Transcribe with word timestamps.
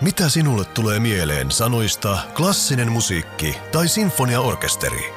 Mitä 0.00 0.28
sinulle 0.28 0.64
tulee 0.64 1.00
mieleen 1.00 1.50
sanoista 1.50 2.18
klassinen 2.34 2.92
musiikki 2.92 3.56
tai 3.72 3.88
sinfoniaorkesteri? 3.88 5.12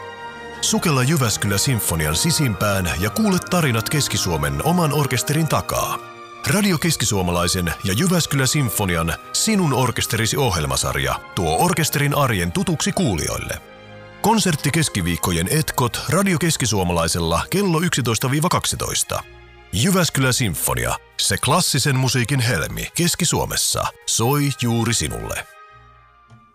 Sukella 0.62 1.04
Jyväskylä 1.04 1.58
Sinfonian 1.58 2.16
sisimpään 2.16 2.92
ja 3.00 3.10
kuule 3.10 3.38
tarinat 3.50 3.90
Keski-Suomen 3.90 4.66
oman 4.66 4.94
orkesterin 4.94 5.48
takaa. 5.48 6.00
Radio 6.54 6.78
Keskisuomalaisen 6.78 7.74
ja 7.84 7.94
Jyväskylä 7.94 8.46
Sinfonian 8.46 9.14
Sinun 9.34 9.74
orkesterisi 9.74 10.38
ohjelmasarja 10.38 11.20
tuo 11.36 11.66
orkesterin 11.66 12.18
arjen 12.18 12.52
tutuksi 12.52 12.92
kuulijoille. 12.92 13.62
Konsertti 14.22 14.72
keskiviikkojen 14.72 15.48
etkot 15.52 16.02
Radio 16.10 16.38
Keskisuomalaisella 16.40 17.42
kello 17.50 17.80
11-12. 19.16 19.39
Jyväskylä 19.74 20.32
Sinfonia, 20.32 20.96
se 21.18 21.38
klassisen 21.38 21.98
musiikin 21.98 22.40
helmi 22.40 22.88
Keski-Suomessa, 22.96 23.84
soi 24.06 24.42
juuri 24.62 24.94
sinulle. 24.94 25.46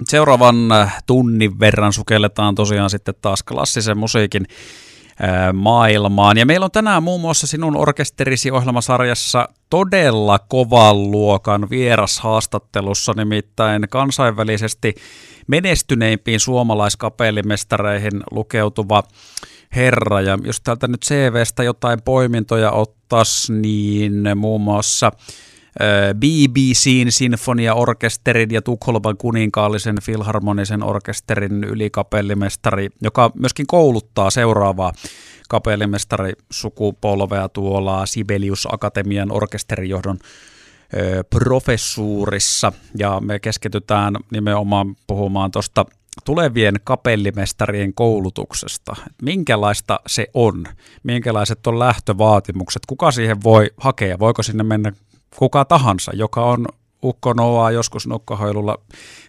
Seuraavan 0.05 0.72
äh, 0.72 1.02
tunnin 1.06 1.60
verran 1.60 1.92
sukelletaan 1.92 2.55
tosiaan 2.55 2.91
sitten 2.91 3.14
taas 3.22 3.42
klassisen 3.42 3.98
musiikin 3.98 4.46
äh, 4.48 5.52
maailmaan. 5.52 6.38
Ja 6.38 6.46
meillä 6.46 6.64
on 6.64 6.70
tänään 6.70 7.02
muun 7.02 7.20
muassa 7.20 7.46
sinun 7.46 7.77
orkesterisi 7.77 8.50
ohjelmasarjassa 8.50 9.48
todella 9.70 10.38
kovan 10.38 11.10
luokan 11.10 11.70
vierashaastattelussa, 11.70 13.12
nimittäin 13.16 13.86
kansainvälisesti 13.91 14.94
menestyneimpiin 15.46 16.41
suomalaiskapellimestareihin 16.41 18.22
lukeutuva 18.30 19.02
herra. 19.77 20.20
Ja 20.20 20.38
jos 20.45 20.60
täältä 20.60 20.88
nyt 20.88 21.05
CVstä 21.05 21.62
jotain 21.62 21.98
poimintoja 22.05 22.70
ottaisi, 22.70 23.52
niin 23.52 24.23
muun 24.37 24.60
muassa 24.60 25.12
BBCn 26.14 27.06
sinfoniaorkesterin 27.09 28.50
ja 28.50 28.62
Tukholman 28.62 29.16
kuninkaallisen 29.16 29.97
filharmonisen 30.02 30.83
orkesterin 30.83 31.64
ylikapellimestari, 31.64 32.89
joka 33.03 33.31
myöskin 33.34 33.66
kouluttaa 33.66 34.31
seuraavaa 34.31 34.92
kapellimestarisukupolvea 35.48 37.48
tuolla 37.48 38.06
Sibelius 38.06 38.69
Akatemian 38.72 39.33
orkesterijohdon 39.33 40.19
professuurissa. 41.31 42.72
Ja 42.98 43.20
me 43.20 43.38
keskitytään 43.38 44.16
nimenomaan 44.31 44.97
puhumaan 45.06 45.50
tuosta 45.50 45.86
tulevien 46.24 46.74
kapellimestarien 46.84 47.94
koulutuksesta. 47.94 48.96
Minkälaista 49.22 50.00
se 50.06 50.26
on? 50.34 50.64
Minkälaiset 51.02 51.66
on 51.66 51.78
lähtövaatimukset? 51.78 52.82
Kuka 52.86 53.10
siihen 53.10 53.42
voi 53.42 53.70
hakea? 53.76 54.18
Voiko 54.18 54.42
sinne 54.42 54.64
mennä 54.64 54.92
kuka 55.36 55.64
tahansa, 55.64 56.12
joka 56.14 56.44
on 56.44 56.66
ukko 57.04 57.32
Noaa 57.32 57.70
joskus 57.70 58.06
nokkahoilulla 58.06 58.78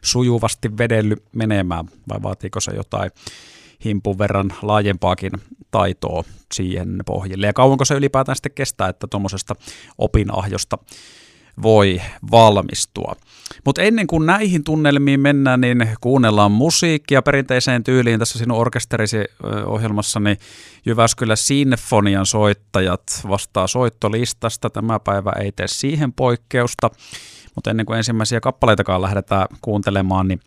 sujuvasti 0.02 0.78
vedellyt 0.78 1.24
menemään, 1.36 1.86
vai 2.10 2.24
vaatiiko 2.24 2.60
se 2.60 2.72
jotain 2.72 3.12
himpun 3.86 4.18
verran 4.18 4.54
laajempaakin 4.62 5.32
taitoa 5.72 6.24
siihen 6.54 6.98
pohjille? 7.06 7.46
Ja 7.46 7.54
kauanko 7.54 7.86
se 7.86 7.94
ylipäätään 7.94 8.36
sitten 8.36 8.52
kestää, 8.52 8.90
että 8.90 9.08
tuommoisesta 9.08 9.56
opinahjosta 9.98 10.78
voi 11.62 12.02
valmistua. 12.32 13.16
Mutta 13.66 13.82
ennen 13.82 14.08
kuin 14.08 14.26
näihin 14.26 14.64
tunnelmiin 14.64 15.20
mennään, 15.20 15.62
niin 15.62 15.90
kuunnellaan 16.02 16.52
musiikkia 16.52 17.22
perinteiseen 17.22 17.84
tyyliin 17.84 18.20
tässä 18.20 18.40
sinun 18.40 18.58
orkesterisi 18.58 19.18
ohjelmassani 19.66 20.38
Jyväskylä 20.86 21.36
Sinfonian 21.36 22.26
soittajat 22.26 23.04
vastaa 23.30 23.68
soittolistasta. 23.68 24.70
Tämä 24.70 25.00
päivä 25.00 25.32
ei 25.40 25.52
tee 25.52 25.68
siihen 25.68 26.14
poikkeusta, 26.14 26.90
mutta 27.56 27.70
ennen 27.70 27.86
kuin 27.86 27.98
ensimmäisiä 27.98 28.40
kappaleitakaan 28.40 29.02
lähdetään 29.02 29.48
kuuntelemaan, 29.62 30.28
niin 30.28 30.40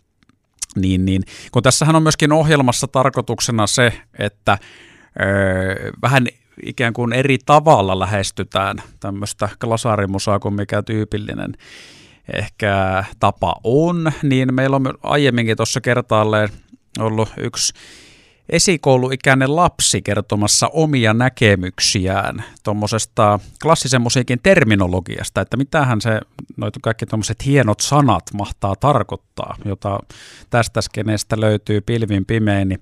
niin, 0.75 1.05
niin. 1.05 1.23
Kun 1.51 1.63
tässähän 1.63 1.95
on 1.95 2.03
myöskin 2.03 2.31
ohjelmassa 2.31 2.87
tarkoituksena 2.87 3.67
se, 3.67 3.93
että 4.19 4.57
öö, 5.21 5.91
vähän 6.01 6.27
ikään 6.65 6.93
kuin 6.93 7.13
eri 7.13 7.37
tavalla 7.45 7.99
lähestytään 7.99 8.77
tämmöistä 8.99 9.49
glasaarimusaa 9.59 10.39
kuin 10.39 10.53
mikä 10.53 10.81
tyypillinen 10.81 11.53
ehkä 12.37 13.03
tapa 13.19 13.55
on, 13.63 14.11
niin 14.23 14.53
meillä 14.53 14.75
on 14.75 14.93
aiemminkin 15.03 15.57
tuossa 15.57 15.81
kertaalleen 15.81 16.49
ollut 16.99 17.29
yksi 17.37 17.73
esikouluikäinen 18.49 19.55
lapsi 19.55 20.01
kertomassa 20.01 20.67
omia 20.73 21.13
näkemyksiään 21.13 22.43
tuommoisesta 22.63 23.39
klassisen 23.63 24.01
musiikin 24.01 24.39
terminologiasta, 24.43 25.41
että 25.41 25.57
mitähän 25.57 26.01
se, 26.01 26.19
noita 26.57 26.79
kaikki 26.83 27.05
tuommoiset 27.05 27.45
hienot 27.45 27.79
sanat 27.79 28.23
mahtaa 28.33 28.75
tarkoittaa, 28.75 29.55
jota 29.65 29.99
tästä 30.49 30.81
skeneestä 30.81 31.39
löytyy 31.39 31.81
pilvin 31.81 32.25
pimein, 32.25 32.69
niin 32.69 32.81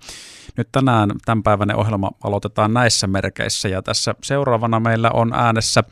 nyt 0.58 0.70
tänään 0.72 1.12
tämänpäiväinen 1.26 1.76
ohjelma 1.76 2.12
aloitetaan 2.24 2.74
näissä 2.74 3.08
merkeissä 3.08 3.70
ja 3.70 3.82
tässä 3.82 4.16
seuraavana 4.24 4.80
meillä 4.80 5.12
on 5.12 5.34
äänessä 5.34 5.84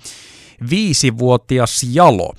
viisivuotias 0.70 1.88
Jalo, 1.94 2.34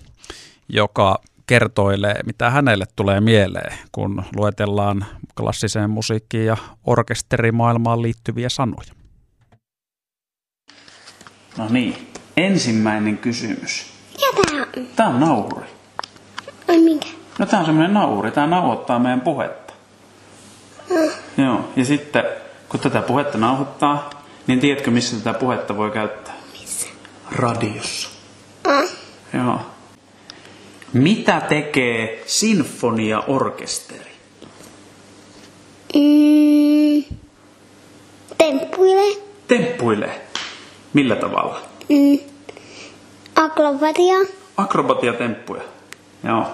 joka 0.69 1.19
kertoilee, 1.47 2.21
mitä 2.27 2.51
hänelle 2.51 2.85
tulee 2.97 3.21
mieleen, 3.21 3.79
kun 3.93 4.25
luetellaan 4.37 5.05
klassiseen 5.37 5.91
musiikkiin 5.91 6.47
ja 6.47 6.57
orkesterimaailmaan 6.85 8.03
liittyviä 8.03 8.49
sanoja. 8.49 8.93
No 11.59 11.69
niin, 11.71 12.13
ensimmäinen 12.37 13.19
kysymys. 13.19 13.87
Ja 14.19 14.45
tää 14.45 14.63
on? 14.63 14.87
Tää 14.97 15.09
on 15.09 15.21
nauri. 15.21 15.67
Ai 16.69 16.79
minkä? 16.79 17.09
No 17.39 17.47
tää 17.47 17.61
on 17.61 17.67
semmoinen 17.67 17.95
nauri, 17.95 18.31
tää 18.31 18.47
nauhoittaa 18.47 18.99
meidän 18.99 19.21
puhetta. 19.21 19.66
Ja 21.77 21.85
sitten 21.85 22.25
kun 22.69 22.81
tätä 22.81 23.03
puhetta 23.03 23.39
nauhoittaa, 23.39 24.11
niin 24.47 24.61
tiedätkö 24.61 24.91
missä 24.91 25.17
tätä 25.17 25.39
puhetta 25.39 25.77
voi 25.77 25.91
käyttää? 25.91 26.35
Missä? 26.61 26.87
Radiossa. 27.33 28.09
Mm. 28.67 28.89
Joo. 29.41 29.61
Mitä 30.93 31.41
tekee 31.41 32.23
sinfoniaorkesteri? 32.27 34.11
Mm. 35.95 37.17
Temppuile. 38.39 39.17
Temppuilee. 39.49 40.27
Millä 40.93 41.17
tavalla? 41.17 41.61
Mm. 41.89 42.19
Akrobatia. 43.35 44.15
Akrobatiatemppuja. 44.57 45.63
Joo. 46.25 46.47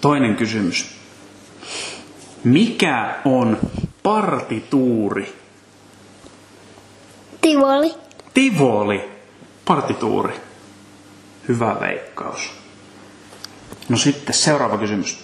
Toinen 0.00 0.36
kysymys. 0.36 0.94
Mikä 2.44 3.14
on 3.24 3.58
partituuri? 4.02 5.34
Tivoli. 7.40 7.94
Tivoli. 8.34 9.10
Partituuri. 9.64 10.34
Hyvä 11.48 11.76
veikkaus. 11.80 12.52
No 13.88 13.96
sitten 13.96 14.34
seuraava 14.34 14.78
kysymys. 14.78 15.18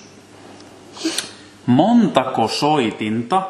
Montako 1.66 2.48
soitinta 2.48 3.42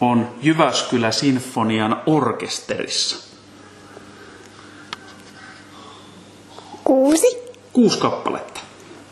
on 0.00 0.28
Jyväskylä 0.42 1.10
Sinfonian 1.10 2.02
orkesterissa? 2.06 3.16
Kuusi. 6.84 7.26
Kuusi 7.72 7.98
kappaletta. 7.98 8.60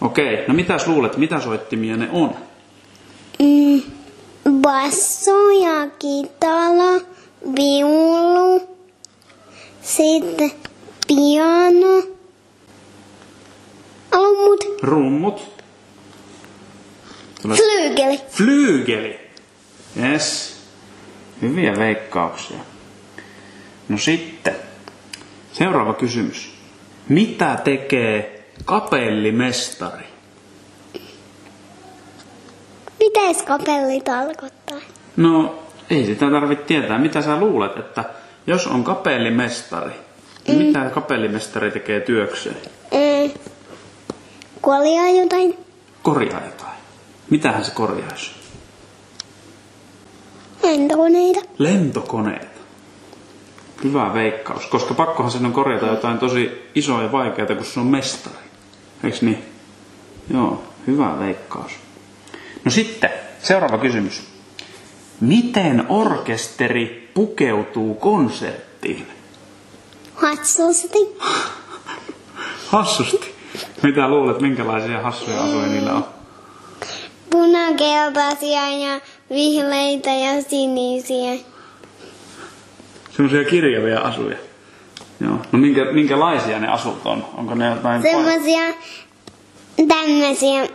Okei, 0.00 0.44
no 0.48 0.54
mitäs 0.54 0.86
luulet, 0.86 1.16
mitä 1.16 1.40
soittimia 1.40 1.96
ne 1.96 2.08
on? 2.12 2.34
Basso 4.62 5.50
ja 5.50 5.88
kitara. 5.98 7.00
Viulu. 7.56 8.68
Sitten 9.82 10.50
piano. 11.08 12.02
Ammut. 14.10 14.64
Rummut. 14.82 15.62
Tulee 17.42 17.56
Flygeli. 17.56 18.20
Flygeli. 18.30 19.20
Yes. 20.02 20.56
Hyviä 21.42 21.78
veikkauksia. 21.78 22.58
No 23.88 23.98
sitten. 23.98 24.56
Seuraava 25.52 25.94
kysymys. 25.94 26.54
Mitä 27.08 27.58
tekee 27.64 28.44
kapellimestari? 28.64 30.11
Mitäs 33.02 33.42
kapelli 33.42 34.00
tarkoittaa? 34.00 34.78
No, 35.16 35.54
ei 35.90 36.06
sitä 36.06 36.30
tarvitse 36.30 36.64
tietää. 36.64 36.98
Mitä 36.98 37.22
sä 37.22 37.40
luulet, 37.40 37.76
että 37.76 38.04
jos 38.46 38.66
on 38.66 38.84
kapellimestari, 38.84 39.92
niin 40.48 40.58
mitä 40.58 40.90
kapellimestari 40.94 41.70
tekee 41.70 42.00
työkseen? 42.00 42.56
Mm. 42.92 43.30
Kuolia 44.62 45.22
jotain. 45.22 45.58
Korjaa 46.02 46.40
jotain. 46.44 46.72
Mitähän 47.30 47.64
se 47.64 47.70
korjaisi? 47.70 48.30
Lentokoneita. 50.62 51.40
Lentokoneet. 51.58 52.48
Hyvä 53.84 54.14
veikkaus, 54.14 54.66
koska 54.66 54.94
pakkohan 54.94 55.32
sen 55.32 55.46
on 55.46 55.52
korjata 55.52 55.86
jotain 55.86 56.18
tosi 56.18 56.70
isoa 56.74 57.02
ja 57.02 57.12
vaikeaa, 57.12 57.46
kun 57.46 57.64
se 57.64 57.80
on 57.80 57.86
mestari. 57.86 58.36
Eiks 59.04 59.22
niin? 59.22 59.44
Joo, 60.32 60.62
hyvä 60.86 61.18
veikkaus. 61.18 61.72
No 62.64 62.70
sitten, 62.70 63.10
seuraava 63.42 63.78
kysymys. 63.78 64.22
Miten 65.20 65.86
orkesteri 65.88 67.10
pukeutuu 67.14 67.94
konserttiin? 67.94 69.06
Hassusti. 70.14 70.98
Hassusti. 72.66 73.34
Mitä 73.82 74.08
luulet, 74.08 74.40
minkälaisia 74.40 75.00
hassuja 75.02 75.42
asuja 75.42 75.66
niillä 75.66 75.92
on? 75.92 76.04
Punakeltaisia 77.30 78.68
ja 78.68 79.00
vihreitä 79.30 80.10
ja 80.10 80.42
sinisiä. 80.42 81.32
Semmoisia 83.16 83.44
kirjavia 83.50 84.00
asuja. 84.00 84.36
Joo. 85.20 85.38
No 85.52 85.58
minkä, 85.58 85.84
minkälaisia 85.92 86.58
ne 86.58 86.68
asut 86.68 87.06
on? 87.06 87.26
Onko 87.34 87.54
ne 87.54 87.66
jotain... 87.66 88.02
Semmoisia 88.02 88.62
tämmöisiä, 89.88 90.68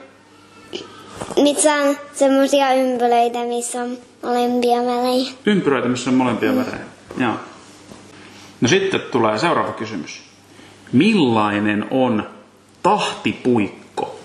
missä 1.43 1.73
on 1.73 1.97
semmoisia 2.13 2.73
ympyröitä, 2.73 3.39
missä 3.39 3.81
on 3.83 3.97
molempia 4.23 4.77
välejä. 4.85 5.31
Ympyröitä, 5.45 5.87
missä 5.87 6.09
on 6.09 6.15
molempia 6.15 6.55
värejä. 6.55 6.85
Joo. 7.17 7.33
No 8.61 8.67
sitten 8.67 9.01
tulee 9.01 9.37
seuraava 9.37 9.73
kysymys. 9.73 10.21
Millainen 10.93 11.85
on 11.91 12.29
tahtipuikko? 12.83 14.19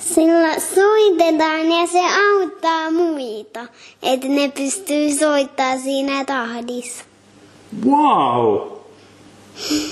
Sillä 0.00 0.60
soitetaan 0.60 1.72
ja 1.72 1.86
se 1.86 2.00
auttaa 2.00 2.90
muita, 2.90 3.60
että 4.02 4.28
ne 4.28 4.52
pystyy 4.56 5.14
soittamaan 5.14 5.80
siinä 5.80 6.24
tahdissa. 6.24 7.04
Wow! 7.86 8.58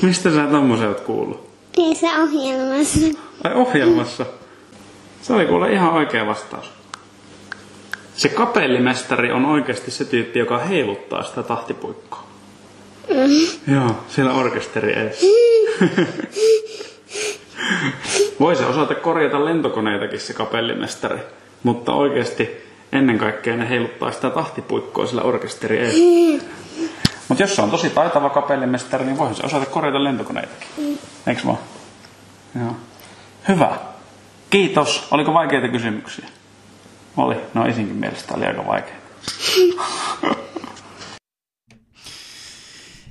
Mistä 0.03 0.31
sä 0.31 0.47
tommosen 0.51 0.89
oot 0.89 1.01
kuullut? 1.01 1.46
Niissä 1.77 2.07
ohjelmassa. 2.07 3.07
Ai 3.45 3.55
ohjelmassa? 3.55 4.27
Se 5.23 5.33
oli 5.33 5.47
kuule 5.47 5.73
ihan 5.73 5.93
oikea 5.93 6.27
vastaus. 6.27 6.71
Se 8.15 8.29
kapellimestari 8.29 9.33
on 9.33 9.45
oikeasti 9.45 9.91
se 9.91 10.05
tyyppi, 10.05 10.39
joka 10.39 10.59
heiluttaa 10.59 11.23
sitä 11.23 11.43
tahtipuikkoa. 11.43 12.27
Mm. 13.09 13.75
Joo, 13.75 13.91
siellä 14.09 14.33
orkesteri 14.33 14.93
edessä. 14.93 15.27
Voi 18.41 18.57
se 18.57 18.67
osata 18.67 18.95
korjata 18.95 19.45
lentokoneitakin 19.45 20.21
se 20.21 20.33
kapellimestari, 20.33 21.19
mutta 21.63 21.93
oikeasti 21.93 22.51
ennen 22.93 23.19
kaikkea 23.19 23.57
ne 23.57 23.69
heiluttaa 23.69 24.13
sitä 24.13 24.31
tahtipuikkoa 24.31 25.07
sillä 25.07 25.23
orkesteri 25.23 25.79
edessä. 25.79 26.47
Mutta 27.29 27.43
jos 27.43 27.57
se 27.57 27.63
on 27.63 27.71
tosi 27.71 27.91
taitava 27.91 28.31
kapellimestari, 28.31 29.05
niin 29.05 29.19
voihan 29.19 29.37
se 29.37 29.47
osata 29.47 29.67
korjata 29.67 30.05
lentokoneitakin. 30.05 30.69
Mm. 30.79 30.99
Eiks 31.27 31.47
vaan? 31.47 31.59
Joo. 32.59 32.77
Hyvä. 33.49 33.79
Kiitos. 34.51 35.09
Oliko 35.11 35.35
vaikeita 35.35 35.69
kysymyksiä? 35.69 36.29
Oli. 37.17 37.37
No 37.55 37.67
isinkin 37.67 37.97
mielestä 37.97 38.35
oli 38.35 38.47
aika 38.47 38.67
vaikea. 38.67 38.97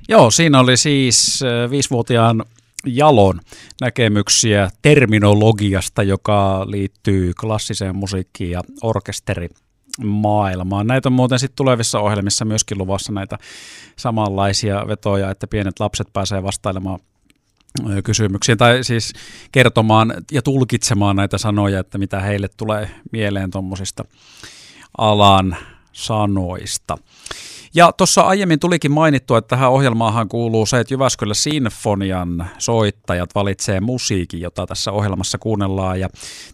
Joo, 0.10 0.32
siinä 0.32 0.60
oli 0.60 0.78
siis 0.78 1.44
äh, 1.44 1.70
viisivuotiaan 1.70 2.46
Jalon 2.86 3.42
näkemyksiä 3.82 4.70
terminologiasta, 4.82 6.04
joka 6.04 6.66
liittyy 6.70 7.34
klassiseen 7.34 7.96
musiikkiin 7.96 8.52
ja 8.52 8.62
orkesterimaailmaan. 8.82 10.88
Näitä 10.88 11.10
on 11.10 11.14
muuten 11.14 11.40
sitten 11.40 11.56
tulevissa 11.56 12.00
ohjelmissa 12.00 12.46
myöskin 12.46 12.78
luvassa 12.78 13.12
näitä 13.12 13.38
samanlaisia 13.96 14.88
vetoja, 14.88 15.32
että 15.32 15.48
pienet 15.48 15.80
lapset 15.80 16.08
pääsee 16.14 16.44
vastailemaan 16.44 17.00
kysymyksiin, 18.04 18.58
tai 18.58 18.84
siis 18.84 19.14
kertomaan 19.52 20.14
ja 20.32 20.42
tulkitsemaan 20.42 21.16
näitä 21.16 21.38
sanoja, 21.38 21.80
että 21.80 21.98
mitä 21.98 22.20
heille 22.20 22.48
tulee 22.58 22.92
mieleen 23.12 23.52
tuommoisista 23.52 24.06
alan 24.98 25.58
sanoista. 25.92 26.98
Ja 27.74 27.92
tuossa 27.92 28.22
aiemmin 28.22 28.60
tulikin 28.60 28.92
mainittua, 28.92 29.38
että 29.38 29.48
tähän 29.48 29.72
ohjelmaahan 29.72 30.30
kuuluu 30.30 30.66
se, 30.66 30.80
että 30.80 30.94
Jyväskylä 30.94 31.34
Sinfonian 31.34 32.48
soittajat 32.58 33.36
valitsee 33.36 33.80
musiikin, 33.80 34.42
jota 34.42 34.68
tässä 34.68 34.92
ohjelmassa 34.92 35.38
kuunnellaan. 35.38 36.00
Ja 36.00 36.10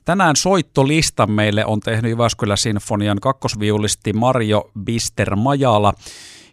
tänään 0.06 0.36
soittolista 0.36 1.28
meille 1.28 1.66
on 1.66 1.80
tehnyt 1.80 2.12
Jyväskylä 2.12 2.56
Sinfonian 2.56 3.20
kakkosviulisti 3.20 4.14
Mario 4.14 4.72
Bister 4.84 5.36
Majala, 5.36 5.94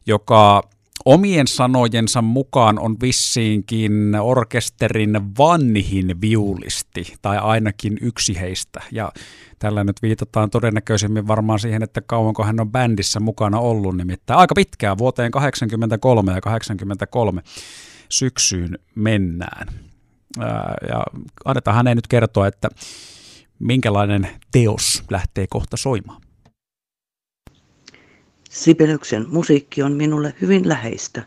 joka 0.06 0.62
omien 1.04 1.46
sanojensa 1.46 2.22
mukaan 2.22 2.78
on 2.78 2.96
vissiinkin 3.02 4.14
orkesterin 4.20 5.20
vanhin 5.38 6.20
viulisti, 6.20 7.14
tai 7.22 7.38
ainakin 7.38 7.98
yksi 8.00 8.40
heistä. 8.40 8.80
Ja 8.92 9.12
tällä 9.58 9.84
nyt 9.84 10.02
viitataan 10.02 10.50
todennäköisemmin 10.50 11.26
varmaan 11.26 11.58
siihen, 11.58 11.82
että 11.82 12.00
kauanko 12.00 12.44
hän 12.44 12.60
on 12.60 12.72
bändissä 12.72 13.20
mukana 13.20 13.58
ollut, 13.58 13.96
nimittäin 13.96 14.40
aika 14.40 14.54
pitkään, 14.54 14.98
vuoteen 14.98 15.30
83 15.30 16.32
ja 16.32 16.40
83 16.40 17.42
syksyyn 18.08 18.78
mennään. 18.94 19.68
Ja 20.88 21.04
annetaan 21.44 21.76
hänen 21.76 21.96
nyt 21.96 22.06
kertoa, 22.06 22.46
että 22.46 22.68
minkälainen 23.58 24.28
teos 24.52 25.02
lähtee 25.10 25.46
kohta 25.50 25.76
soimaan. 25.76 26.22
Sibeliuksen 28.58 29.26
musiikki 29.28 29.82
on 29.82 29.92
minulle 29.92 30.34
hyvin 30.40 30.68
läheistä. 30.68 31.22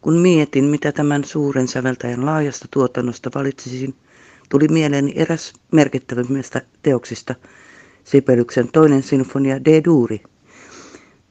Kun 0.00 0.14
mietin, 0.14 0.64
mitä 0.64 0.92
tämän 0.92 1.24
suuren 1.24 1.68
säveltäjän 1.68 2.26
laajasta 2.26 2.68
tuotannosta 2.70 3.30
valitsisin, 3.34 3.94
tuli 4.48 4.68
mieleeni 4.68 5.12
eräs 5.16 5.52
merkittävimmistä 5.72 6.62
teoksista, 6.82 7.34
Sibeliuksen 8.04 8.68
toinen 8.72 9.02
sinfonia 9.02 9.64
D-duuri. 9.64 10.22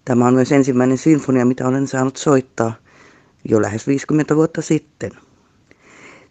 Tämä 0.05 0.27
on 0.27 0.33
myös 0.33 0.51
ensimmäinen 0.51 0.97
sinfonia, 0.97 1.45
mitä 1.45 1.67
olen 1.67 1.87
saanut 1.87 2.17
soittaa 2.17 2.73
jo 3.49 3.61
lähes 3.61 3.87
50 3.87 4.35
vuotta 4.35 4.61
sitten. 4.61 5.11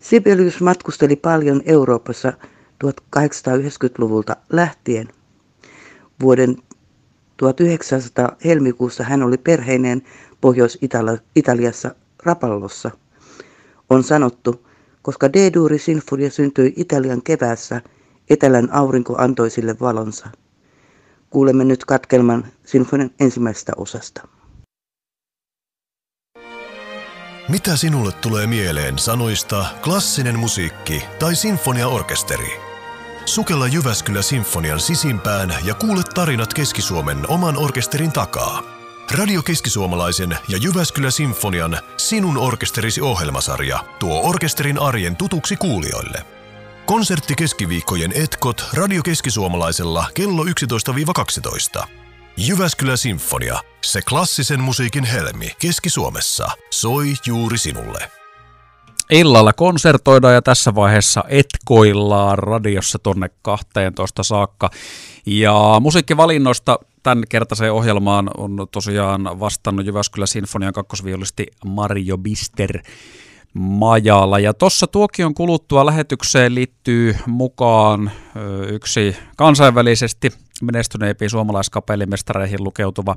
Sibelius 0.00 0.60
matkusteli 0.60 1.16
paljon 1.16 1.62
Euroopassa 1.66 2.32
1890-luvulta 2.84 4.36
lähtien. 4.50 5.08
Vuoden 6.22 6.56
1900 7.36 8.36
helmikuussa 8.44 9.04
hän 9.04 9.22
oli 9.22 9.38
perheineen 9.38 10.02
Pohjois-Italiassa 10.40 11.94
Rapallossa. 12.22 12.90
On 13.90 14.02
sanottu, 14.02 14.66
koska 15.02 15.32
D-duuri 15.32 15.78
sinfonia 15.78 16.30
syntyi 16.30 16.72
Italian 16.76 17.22
keväässä, 17.22 17.82
etelän 18.30 18.72
aurinko 18.72 19.14
antoi 19.18 19.50
sille 19.50 19.76
valonsa. 19.80 20.28
Kuulemme 21.30 21.64
nyt 21.64 21.84
katkelman 21.84 22.46
sinfonian 22.64 23.10
ensimmäisestä 23.20 23.72
osasta. 23.76 24.28
Mitä 27.48 27.76
sinulle 27.76 28.12
tulee 28.12 28.46
mieleen 28.46 28.98
sanoista 28.98 29.66
klassinen 29.82 30.38
musiikki 30.38 31.02
tai 31.18 31.34
sinfoniaorkesteri? 31.34 32.65
Sukella 33.26 33.66
Jyväskylä 33.66 34.22
Sinfonian 34.22 34.80
sisimpään 34.80 35.54
ja 35.64 35.74
kuule 35.74 36.02
tarinat 36.14 36.54
Keski-Suomen 36.54 37.28
oman 37.28 37.56
orkesterin 37.56 38.12
takaa. 38.12 38.62
Radio 39.18 39.42
Keskisuomalaisen 39.42 40.38
ja 40.48 40.58
Jyväskylä 40.58 41.10
Sinfonian 41.10 41.78
Sinun 41.96 42.36
orkesterisi 42.36 43.00
ohjelmasarja 43.00 43.84
tuo 43.98 44.20
orkesterin 44.28 44.78
arjen 44.78 45.16
tutuksi 45.16 45.56
kuulijoille. 45.56 46.22
Konsertti 46.86 47.34
keskiviikkojen 47.34 48.12
etkot 48.12 48.64
Radio 48.72 49.02
Keskisuomalaisella 49.02 50.06
kello 50.14 50.44
11-12. 51.80 51.86
Jyväskylä 52.36 52.96
Sinfonia, 52.96 53.58
se 53.84 54.02
klassisen 54.02 54.60
musiikin 54.60 55.04
helmi 55.04 55.50
Keski-Suomessa, 55.58 56.46
soi 56.70 57.14
juuri 57.26 57.58
sinulle. 57.58 58.10
Illalla 59.10 59.52
konsertoidaan 59.52 60.34
ja 60.34 60.42
tässä 60.42 60.74
vaiheessa 60.74 61.24
etkoillaan 61.28 62.38
radiossa 62.38 62.98
tonne 62.98 63.30
12 63.42 64.22
saakka. 64.22 64.70
Ja 65.26 65.54
musiikkivalinnoista 65.80 66.78
tämän 67.02 67.24
kertaiseen 67.28 67.72
ohjelmaan 67.72 68.30
on 68.36 68.66
tosiaan 68.70 69.40
vastannut 69.40 69.86
Jyväskylä 69.86 70.26
Sinfonian 70.26 70.72
kakkosviolisti 70.72 71.46
Mario 71.64 72.18
Bister 72.18 72.78
Majala. 73.54 74.38
Ja 74.38 74.54
tuossa 74.54 74.86
tuokion 74.86 75.34
kuluttua 75.34 75.86
lähetykseen 75.86 76.54
liittyy 76.54 77.16
mukaan 77.26 78.10
yksi 78.68 79.16
kansainvälisesti 79.36 80.30
menestyneimpiin 80.62 81.30
suomalaiskapellimestareihin 81.30 82.64
lukeutuva 82.64 83.16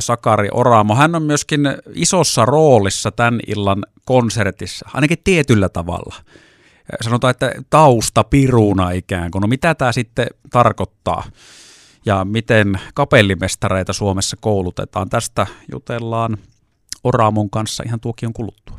Sakari 0.00 0.48
Oramo. 0.52 0.94
Hän 0.94 1.14
on 1.14 1.22
myöskin 1.22 1.60
isossa 1.94 2.44
roolissa 2.44 3.10
tämän 3.10 3.40
illan 3.46 3.82
konsertissa, 4.04 4.88
ainakin 4.94 5.18
tietyllä 5.24 5.68
tavalla. 5.68 6.14
Sanotaan, 7.00 7.30
että 7.30 7.52
tausta 7.70 8.24
piruna 8.24 8.90
ikään 8.90 9.30
kuin. 9.30 9.42
No 9.42 9.48
mitä 9.48 9.74
tämä 9.74 9.92
sitten 9.92 10.26
tarkoittaa? 10.50 11.24
Ja 12.06 12.24
miten 12.24 12.80
kapellimestareita 12.94 13.92
Suomessa 13.92 14.36
koulutetaan? 14.40 15.08
Tästä 15.08 15.46
jutellaan 15.72 16.38
Oramon 17.04 17.50
kanssa 17.50 17.82
ihan 17.86 18.00
tuokion 18.00 18.32
kuluttua. 18.32 18.76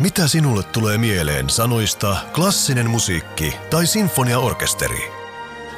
Mitä 0.00 0.28
sinulle 0.28 0.62
tulee 0.62 0.98
mieleen 0.98 1.50
sanoista 1.50 2.16
klassinen 2.34 2.90
musiikki 2.90 3.56
tai 3.70 3.86
sinfoniaorkesteri? 3.86 5.17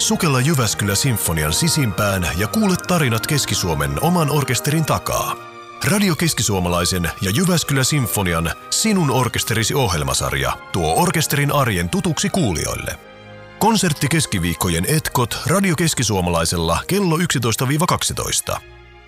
Sukella 0.00 0.40
Jyväskylä 0.40 0.94
Sinfonian 0.94 1.52
sisimpään 1.52 2.28
ja 2.36 2.48
kuule 2.48 2.76
tarinat 2.88 3.26
Keski-Suomen 3.26 4.02
oman 4.02 4.30
orkesterin 4.30 4.84
takaa. 4.84 5.36
Radio 5.90 6.16
Keskisuomalaisen 6.16 7.10
ja 7.20 7.30
Jyväskylä 7.30 7.84
Sinfonian 7.84 8.50
Sinun 8.70 9.10
orkesterisi 9.10 9.74
ohjelmasarja 9.74 10.58
tuo 10.72 11.02
orkesterin 11.02 11.52
arjen 11.52 11.88
tutuksi 11.88 12.30
kuulijoille. 12.30 12.98
Konsertti 13.58 14.08
keskiviikkojen 14.08 14.84
etkot 14.88 15.38
Radio 15.46 15.76
Keskisuomalaisella 15.76 16.78
kello 16.86 17.18
11-12. 18.54 18.60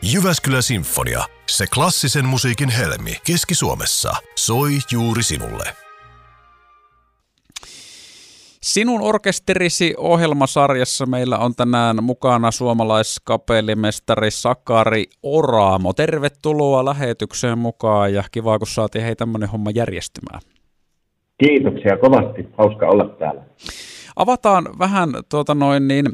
Jyväskylä 0.02 0.62
Sinfonia, 0.62 1.24
se 1.50 1.66
klassisen 1.66 2.26
musiikin 2.26 2.68
helmi 2.68 3.16
Keski-Suomessa, 3.26 4.16
soi 4.36 4.78
juuri 4.90 5.22
sinulle. 5.22 5.76
Sinun 8.62 9.00
orkesterisi 9.00 9.94
ohjelmasarjassa 9.96 11.06
meillä 11.06 11.38
on 11.38 11.54
tänään 11.54 12.04
mukana 12.04 12.50
suomalaiskapellimestari 12.50 14.30
Sakari 14.30 15.04
Oraamo. 15.22 15.92
Tervetuloa 15.92 16.84
lähetykseen 16.84 17.58
mukaan 17.58 18.14
ja 18.14 18.24
kiva, 18.32 18.58
kun 18.58 18.66
saatiin 18.66 19.04
hei 19.04 19.16
tämmöinen 19.16 19.48
homma 19.48 19.70
järjestymään. 19.70 20.40
Kiitoksia 21.38 21.96
kovasti, 21.96 22.48
hauska 22.58 22.86
olla 22.86 23.04
täällä. 23.04 23.42
Avataan 24.16 24.68
vähän 24.78 25.10
tuota 25.28 25.54
noin 25.54 25.88
niin, 25.88 26.06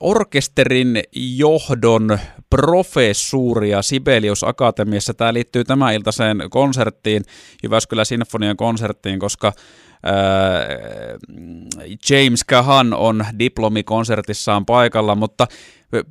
orkesterin 0.00 1.02
johdon 1.36 2.18
professuuria 2.50 3.82
Sibelius 3.82 4.44
Akatemiassa. 4.44 5.14
Tämä 5.14 5.34
liittyy 5.34 5.64
tämän 5.64 5.94
iltaiseen 5.94 6.38
konserttiin, 6.50 7.22
Jyväskylä 7.62 8.04
Sinfonian 8.04 8.56
konserttiin, 8.56 9.18
koska 9.18 9.52
James 12.10 12.44
Kahan 12.44 12.94
on 12.94 13.24
diplomikonsertissaan 13.38 14.66
paikalla, 14.66 15.14
mutta 15.14 15.46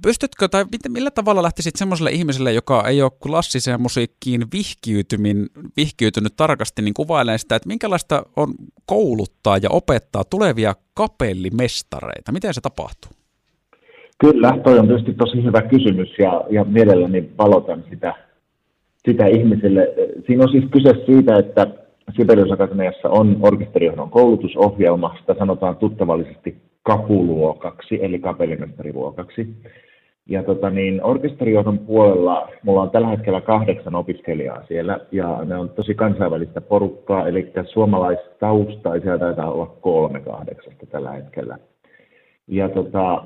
pystytkö, 0.02 0.48
tai 0.48 0.66
millä 0.90 1.12
tavalla 1.12 1.44
lähtisit 1.44 1.76
semmoiselle 1.76 2.12
ihmiselle, 2.12 2.54
joka 2.54 2.88
ei 2.88 3.02
ole 3.02 3.12
klassiseen 3.24 3.82
musiikkiin 3.82 4.42
vihkiytynyt 5.78 6.36
tarkasti, 6.38 6.82
niin 6.82 6.94
kuvailee 6.94 7.38
sitä, 7.38 7.56
että 7.56 7.68
minkälaista 7.68 8.24
on 8.36 8.54
kouluttaa 8.86 9.58
ja 9.58 9.70
opettaa 9.70 10.24
tulevia 10.24 10.74
kapellimestareita? 10.94 12.32
Miten 12.32 12.54
se 12.54 12.62
tapahtuu? 12.62 13.12
Kyllä, 14.20 14.58
toi 14.64 14.80
on 14.80 14.88
tietysti 14.88 15.14
tosi 15.14 15.44
hyvä 15.44 15.62
kysymys 15.62 16.10
ja, 16.20 16.44
ja 16.50 16.64
mielelläni 16.64 17.30
valotan 17.38 17.84
sitä, 17.90 18.14
sitä 19.10 19.26
ihmisille. 19.26 19.88
Siinä 20.28 20.44
on 20.44 20.52
siis 20.52 20.66
kyse 20.72 20.94
siitä, 21.06 21.38
että 21.38 21.68
Sibelius 22.16 22.52
Akatemiassa 22.52 23.10
on 23.10 23.38
orkesterijohdon 23.42 24.10
koulutusohjelma, 24.10 25.16
sitä 25.20 25.36
sanotaan 25.40 25.76
tuttavallisesti 25.76 26.58
kapuluokaksi, 26.84 28.00
eli 28.04 28.20
kapellimestariluokaksi. 28.20 29.48
Ja 30.30 30.44
tota 30.44 30.70
niin, 30.70 31.04
orkesterijohdon 31.04 31.80
puolella 31.80 32.50
mulla 32.64 32.82
on 32.82 32.90
tällä 32.90 33.08
hetkellä 33.08 33.42
kahdeksan 33.42 33.96
opiskelijaa 33.96 34.66
siellä, 34.68 35.00
ja 35.12 35.40
ne 35.46 35.56
on 35.56 35.70
tosi 35.70 35.96
kansainvälistä 35.96 36.62
porukkaa, 36.62 37.28
eli 37.28 37.52
suomalaistaustaisia 37.66 39.18
taitaa 39.18 39.52
olla 39.52 39.76
kolme 39.82 40.20
kahdeksasta 40.20 40.86
tällä 40.86 41.12
hetkellä. 41.12 41.58
Ja 42.48 42.70
tota, 42.70 43.24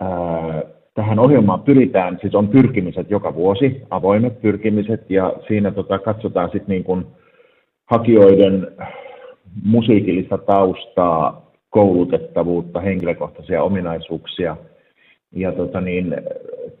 ää, 0.00 0.62
tähän 0.94 1.18
ohjelmaan 1.18 1.62
pyritään, 1.62 2.18
siis 2.20 2.34
on 2.34 2.48
pyrkimiset 2.48 3.10
joka 3.10 3.34
vuosi, 3.34 3.82
avoimet 3.90 4.40
pyrkimiset, 4.40 5.10
ja 5.10 5.32
siinä 5.48 5.70
tota, 5.70 5.98
katsotaan 5.98 6.50
sitten 6.50 6.68
niin 6.68 6.84
kuin 6.84 7.06
hakijoiden 7.90 8.66
musiikillista 9.64 10.38
taustaa, 10.38 11.50
koulutettavuutta, 11.70 12.80
henkilökohtaisia 12.80 13.62
ominaisuuksia. 13.62 14.56
Ja 15.32 15.52
tota 15.52 15.80
niin, 15.80 16.16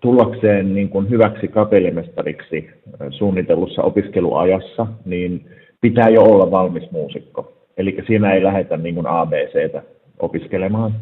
tullakseen 0.00 0.74
niin 0.74 0.88
kuin 0.88 1.10
hyväksi 1.10 1.48
kapellimestariksi 1.48 2.70
suunnitellussa 3.10 3.82
opiskeluajassa, 3.82 4.86
niin 5.04 5.46
pitää 5.80 6.08
jo 6.08 6.22
olla 6.22 6.50
valmis 6.50 6.90
muusikko. 6.90 7.52
Eli 7.76 8.04
siinä 8.06 8.32
ei 8.32 8.42
lähdetä 8.42 8.76
niin 8.76 8.94
kuin 8.94 9.06
ABCtä 9.06 9.82
opiskelemaan, 10.18 10.92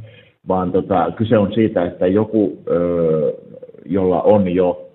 vaan 0.48 0.72
tota, 0.72 1.12
kyse 1.16 1.38
on 1.38 1.52
siitä, 1.52 1.84
että 1.84 2.06
joku, 2.06 2.62
jolla 3.84 4.22
on 4.22 4.48
jo 4.48 4.85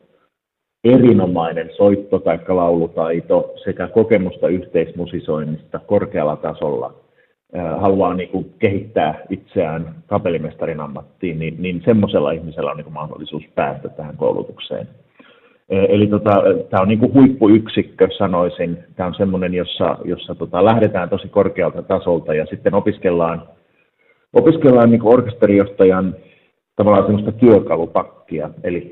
erinomainen 0.84 1.70
soitto- 1.78 2.20
tai 2.20 2.40
laulutaito 2.48 3.54
sekä 3.64 3.88
kokemusta 3.88 4.48
yhteismusisoinnista 4.48 5.80
korkealla 5.80 6.36
tasolla 6.36 6.94
haluaa 7.80 8.14
niin 8.14 8.30
kuin 8.30 8.54
kehittää 8.60 9.22
itseään 9.30 9.96
kapellimestarin 10.08 10.80
ammattiin, 10.80 11.40
niin, 11.40 11.56
niin 11.60 11.82
semmoisella 11.86 12.32
ihmisellä 12.32 12.72
on 12.72 12.78
niin 12.78 12.86
kuin 12.86 12.94
mahdollisuus 12.94 13.44
päästä 13.56 13.90
tähän 13.90 14.18
koulutukseen. 14.18 14.88
Eli 15.70 16.08
tota, 16.08 16.44
tämä 16.70 16.82
on 16.82 16.88
niin 16.88 17.00
kuin 17.00 17.14
huippuyksikkö, 17.14 18.08
sanoisin. 18.18 18.78
Tämä 18.96 19.08
on 19.08 19.16
semmoinen, 19.16 19.54
jossa, 19.54 19.98
jossa 20.04 20.36
tota, 20.36 20.66
lähdetään 20.66 21.10
tosi 21.10 21.28
korkealta 21.28 21.84
tasolta 21.84 22.34
ja 22.34 22.46
sitten 22.46 22.74
opiskellaan, 22.74 23.44
opiskellaan 24.34 24.92
niin 24.92 25.02
kuin 25.02 25.14
orkesterijohtajan 25.14 26.16
tavallaan 26.76 27.06
semmoista 27.06 27.32
työkalupakkia. 27.32 28.50
Eli 28.64 28.92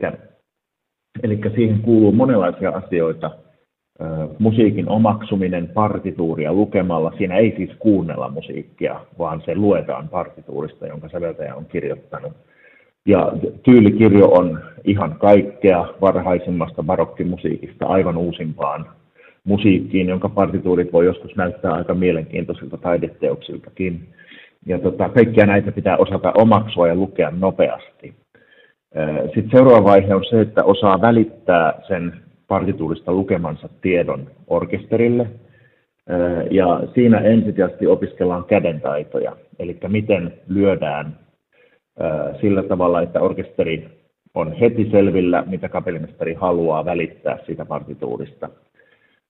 Eli 1.23 1.39
siihen 1.55 1.81
kuuluu 1.81 2.11
monenlaisia 2.11 2.69
asioita. 2.69 3.31
Musiikin 4.39 4.89
omaksuminen 4.89 5.67
partituuria 5.67 6.53
lukemalla. 6.53 7.13
Siinä 7.17 7.35
ei 7.35 7.53
siis 7.57 7.69
kuunnella 7.79 8.29
musiikkia, 8.29 8.99
vaan 9.19 9.41
se 9.45 9.55
luetaan 9.55 10.09
partituurista, 10.09 10.88
jonka 10.88 11.09
säveltäjä 11.09 11.55
on 11.55 11.65
kirjoittanut. 11.65 12.33
Ja 13.05 13.31
tyylikirjo 13.63 14.27
on 14.27 14.59
ihan 14.83 15.15
kaikkea 15.19 15.85
varhaisimmasta 16.01 16.83
barokkimusiikista 16.83 17.85
aivan 17.85 18.17
uusimpaan 18.17 18.85
musiikkiin, 19.43 20.09
jonka 20.09 20.29
partituurit 20.29 20.93
voi 20.93 21.05
joskus 21.05 21.35
näyttää 21.35 21.73
aika 21.73 21.93
mielenkiintoisilta 21.93 22.77
taideteoksiltakin. 22.77 24.07
Ja 24.65 24.79
tota, 24.79 25.09
kaikkia 25.09 25.45
näitä 25.45 25.71
pitää 25.71 25.97
osata 25.97 26.31
omaksua 26.35 26.88
ja 26.88 26.95
lukea 26.95 27.31
nopeasti. 27.31 28.13
Sitten 29.25 29.50
seuraava 29.51 29.84
vaihe 29.84 30.15
on 30.15 30.25
se, 30.25 30.41
että 30.41 30.63
osaa 30.63 31.01
välittää 31.01 31.81
sen 31.88 32.13
partituurista 32.48 33.13
lukemansa 33.13 33.69
tiedon 33.81 34.27
orkesterille. 34.48 35.27
Ja 36.51 36.81
siinä 36.93 37.17
ensisijaisesti 37.19 37.88
opiskellaan 37.88 38.43
kädentaitoja, 38.43 39.36
eli 39.60 39.77
miten 39.88 40.34
lyödään 40.48 41.19
sillä 42.41 42.63
tavalla, 42.63 43.01
että 43.01 43.22
orkesteri 43.22 43.89
on 44.34 44.53
heti 44.53 44.89
selvillä, 44.91 45.43
mitä 45.48 45.69
kapellimestari 45.69 46.34
haluaa 46.34 46.86
välittää 46.86 47.38
siitä 47.46 47.65
partituurista 47.65 48.50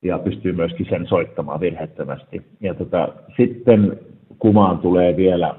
ja 0.01 0.19
pystyy 0.19 0.53
myöskin 0.53 0.85
sen 0.89 1.07
soittamaan 1.07 1.59
virheettömästi. 1.59 2.41
Ja 2.59 2.73
tota, 2.73 3.07
sitten 3.37 3.99
kumaan 4.39 4.77
tulee 4.77 5.17
vielä 5.17 5.55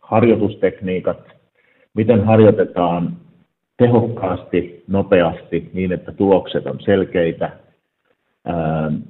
harjoitustekniikat, 0.00 1.18
miten 1.94 2.24
harjoitetaan 2.24 3.16
tehokkaasti, 3.78 4.84
nopeasti 4.88 5.70
niin, 5.72 5.92
että 5.92 6.12
tulokset 6.12 6.66
on 6.66 6.80
selkeitä. 6.80 7.50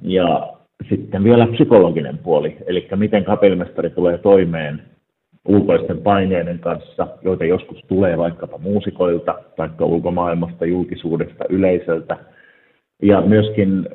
Ja 0.01 0.53
sitten 0.89 1.23
vielä 1.23 1.47
psykologinen 1.47 2.17
puoli, 2.17 2.57
eli 2.67 2.87
miten 2.95 3.23
kapellimestari 3.23 3.89
tulee 3.89 4.17
toimeen 4.17 4.81
ulkoisten 5.47 6.01
paineiden 6.01 6.59
kanssa, 6.59 7.07
joita 7.21 7.45
joskus 7.45 7.83
tulee 7.87 8.17
vaikkapa 8.17 8.57
muusikoilta, 8.57 9.35
tai 9.55 9.69
ulkomaailmasta, 9.81 10.65
julkisuudesta, 10.65 11.45
yleisöltä. 11.49 12.17
Ja 13.01 13.21
myöskin 13.21 13.87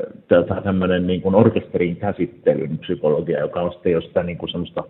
tämmöinen 0.64 1.06
niin 1.06 1.22
kuin 1.22 1.34
orkesterin 1.34 1.96
käsittelyn 1.96 2.78
psykologia, 2.78 3.40
joka 3.40 3.60
on 3.60 3.72
sitten 3.72 3.92
jostain 3.92 4.26
niin 4.26 4.38
kuin 4.38 4.50
semmoista 4.50 4.84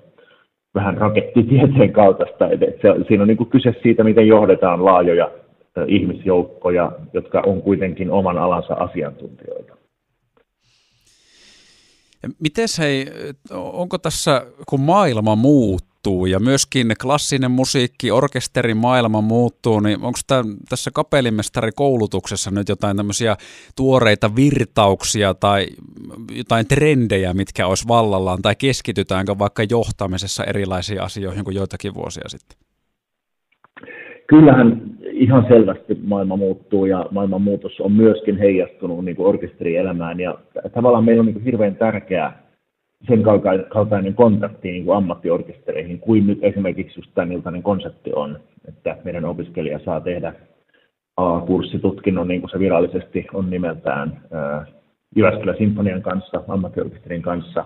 vähän 0.75 0.97
rakettitieteen 0.97 1.93
kaltaista. 1.93 2.49
Et 2.51 2.81
siinä 3.09 3.23
on 3.23 3.29
niin 3.29 3.37
kuin 3.37 3.51
kyse 3.51 3.75
siitä, 3.83 4.05
miten 4.05 4.29
johdetaan 4.29 4.85
laajoja 4.85 5.31
ihmisjoukkoja, 5.89 6.93
jotka 7.13 7.43
on 7.47 7.63
kuitenkin 7.63 8.11
oman 8.11 8.39
alansa 8.39 8.75
asiantuntijoita. 8.75 9.77
Miten 12.39 12.69
hei, 12.79 13.07
onko 13.51 13.99
tässä, 13.99 14.47
kun 14.69 14.81
maailma 14.81 15.37
muuttuu 15.37 16.27
ja 16.27 16.41
myöskin 16.41 16.93
klassinen 17.03 17.51
musiikki, 17.51 18.11
orkesterin 18.11 18.77
maailma 18.77 19.21
muuttuu, 19.21 19.81
niin 19.81 20.03
onko 20.03 20.19
tässä 20.69 20.91
kapellimestarikoulutuksessa 20.95 22.51
nyt 22.51 22.69
jotain 22.69 22.97
tämmöisiä 22.97 23.37
tuoreita 23.77 24.37
virtauksia 24.37 25.35
tai 25.35 25.67
jotain 26.31 26.69
trendejä, 26.69 27.35
mitkä 27.35 27.67
olisi 27.67 27.89
vallallaan, 27.89 28.43
tai 28.43 28.55
keskitytäänkö 28.57 29.39
vaikka 29.39 29.63
johtamisessa 29.71 30.45
erilaisiin 30.45 31.03
asioihin 31.03 31.45
kuin 31.45 31.57
joitakin 31.57 31.95
vuosia 31.95 32.29
sitten? 32.29 32.72
Kyllähän 34.33 34.83
ihan 35.03 35.47
selvästi 35.49 35.99
maailma 36.05 36.37
muuttuu 36.37 36.87
ja 36.87 37.07
maailman 37.11 37.43
muutos 37.43 37.81
on 37.81 37.93
myöskin 37.93 38.39
heijastunut 38.39 39.05
niin 39.05 39.17
kuin 39.17 39.27
orkesterielämään 39.27 40.21
ja 40.21 40.39
tavallaan 40.75 41.05
meillä 41.05 41.21
on 41.21 41.27
niin 41.27 41.35
kuin 41.35 41.45
hirveän 41.45 41.77
tärkeää 41.77 42.43
sen 43.07 43.23
kaltainen 43.69 44.15
kontakti 44.15 44.71
niin 44.71 44.85
kuin 44.85 44.97
ammattiorkestereihin 44.97 45.99
kuin 45.99 46.27
nyt 46.27 46.39
esimerkiksi 46.43 46.99
just 47.01 47.11
tämän 47.15 47.33
iltainen 47.33 47.63
konsepti 47.63 48.11
on, 48.15 48.39
että 48.69 48.97
meidän 49.05 49.25
opiskelija 49.25 49.79
saa 49.79 50.01
tehdä 50.01 50.33
A-kurssitutkinnon, 51.17 52.29
niin 52.29 52.41
kuin 52.41 52.51
se 52.51 52.59
virallisesti 52.59 53.27
on 53.35 53.51
nimeltään, 53.51 54.21
Jyväskylän 55.17 55.59
Sinfonian 55.59 56.03
kanssa, 56.03 56.43
ammattiorkesterin 56.49 57.23
kanssa. 57.23 57.65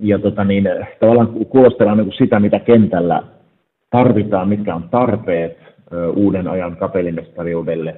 Ja 0.00 0.18
tota 0.18 0.44
niin, 0.44 0.64
tavallaan 1.00 1.28
kuulostellaan 1.28 1.98
niin 1.98 2.12
sitä, 2.18 2.40
mitä 2.40 2.58
kentällä 2.58 3.22
tarvitaan, 3.94 4.48
mitkä 4.48 4.74
on 4.74 4.88
tarpeet 4.90 5.58
uuden 6.16 6.48
ajan 6.48 6.76
kapellimestariudelle. 6.76 7.94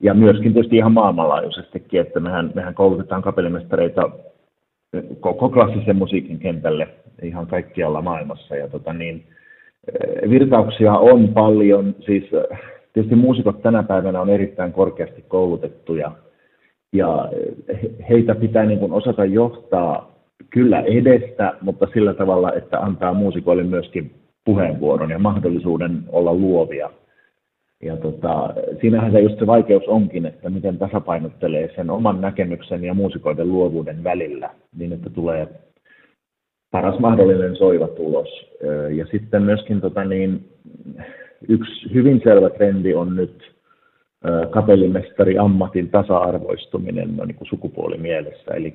Ja 0.00 0.14
myöskin 0.14 0.52
tietysti 0.52 0.76
ihan 0.76 0.92
maailmanlaajuisestikin, 0.92 2.00
että 2.00 2.20
mehän, 2.20 2.52
mehän 2.54 2.74
koulutetaan 2.74 3.22
kapellimestareita 3.22 4.10
koko 5.20 5.48
klassisen 5.48 5.96
musiikin 5.96 6.38
kentälle 6.38 6.88
ihan 7.22 7.46
kaikkialla 7.46 8.02
maailmassa. 8.02 8.56
Ja 8.56 8.68
tota 8.68 8.92
niin, 8.92 9.24
virtauksia 10.30 10.92
on 10.92 11.28
paljon, 11.28 11.94
siis 12.00 12.24
tietysti 12.92 13.16
muusikot 13.16 13.62
tänä 13.62 13.82
päivänä 13.82 14.20
on 14.20 14.30
erittäin 14.30 14.72
korkeasti 14.72 15.24
koulutettuja 15.28 16.12
ja 16.92 17.28
heitä 18.08 18.34
pitää 18.34 18.64
niin 18.64 18.78
kuin 18.78 18.92
osata 18.92 19.24
johtaa 19.24 20.12
kyllä 20.50 20.80
edestä, 20.80 21.54
mutta 21.60 21.86
sillä 21.94 22.14
tavalla, 22.14 22.52
että 22.52 22.80
antaa 22.80 23.14
muusikoille 23.14 23.62
myöskin 23.62 24.25
puheenvuoron 24.46 25.10
ja 25.10 25.18
mahdollisuuden 25.18 26.02
olla 26.08 26.34
luovia. 26.34 26.90
Ja 27.82 27.96
tota, 27.96 28.54
siinähän 28.80 29.12
se 29.12 29.20
just 29.20 29.38
se 29.38 29.46
vaikeus 29.46 29.84
onkin, 29.86 30.26
että 30.26 30.50
miten 30.50 30.78
tasapainottelee 30.78 31.70
sen 31.76 31.90
oman 31.90 32.20
näkemyksen 32.20 32.84
ja 32.84 32.94
muusikoiden 32.94 33.48
luovuuden 33.48 34.04
välillä, 34.04 34.50
niin 34.78 34.92
että 34.92 35.10
tulee 35.10 35.48
paras 36.70 36.98
mahdollinen 36.98 37.56
soiva 37.56 37.88
tulos. 37.88 38.28
Ja 38.96 39.06
sitten 39.06 39.42
myöskin 39.42 39.80
tota 39.80 40.04
niin, 40.04 40.48
yksi 41.48 41.94
hyvin 41.94 42.20
selvä 42.24 42.50
trendi 42.50 42.94
on 42.94 43.16
nyt 43.16 43.56
kapellimestari 44.50 45.38
ammatin 45.38 45.90
tasa-arvoistuminen 45.90 47.16
no, 47.16 47.24
niin 47.24 47.36
kuin 47.36 47.48
sukupuolimielessä. 47.48 48.54
Eli 48.54 48.74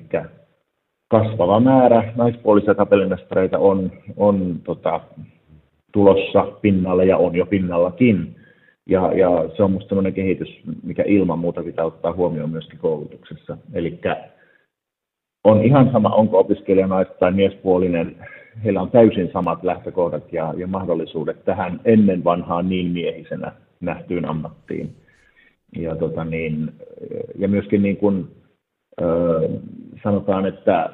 kasvava 1.10 1.60
määrä 1.60 2.12
naispuolisia 2.16 2.74
kapellimestareita 2.74 3.58
on, 3.58 3.92
on 4.16 4.60
tota, 4.64 5.00
tulossa 5.92 6.42
pinnalle 6.62 7.04
ja 7.04 7.16
on 7.16 7.36
jo 7.36 7.46
pinnallakin. 7.46 8.36
Ja, 8.86 9.12
ja 9.12 9.48
se 9.56 9.62
on 9.62 9.70
minusta 9.70 9.88
sellainen 9.88 10.14
kehitys, 10.14 10.60
mikä 10.82 11.02
ilman 11.06 11.38
muuta 11.38 11.62
pitää 11.62 11.84
ottaa 11.84 12.12
huomioon 12.12 12.50
myöskin 12.50 12.78
koulutuksessa. 12.78 13.58
Eli 13.74 14.00
on 15.44 15.64
ihan 15.64 15.92
sama, 15.92 16.08
onko 16.08 16.38
opiskelija 16.38 16.86
nais- 16.86 17.18
tai 17.20 17.32
miespuolinen, 17.32 18.16
heillä 18.64 18.80
on 18.80 18.90
täysin 18.90 19.30
samat 19.32 19.64
lähtökohdat 19.64 20.32
ja, 20.32 20.54
ja 20.56 20.66
mahdollisuudet 20.66 21.44
tähän 21.44 21.80
ennen 21.84 22.24
vanhaan 22.24 22.68
niin 22.68 22.90
miehisenä 22.90 23.52
nähtyyn 23.80 24.28
ammattiin. 24.28 24.96
Ja, 25.78 25.96
tota 25.96 26.24
niin, 26.24 26.72
ja 27.38 27.48
myöskin 27.48 27.82
niin 27.82 27.96
kuin, 27.96 28.28
ö, 29.00 29.48
sanotaan, 30.02 30.46
että 30.46 30.90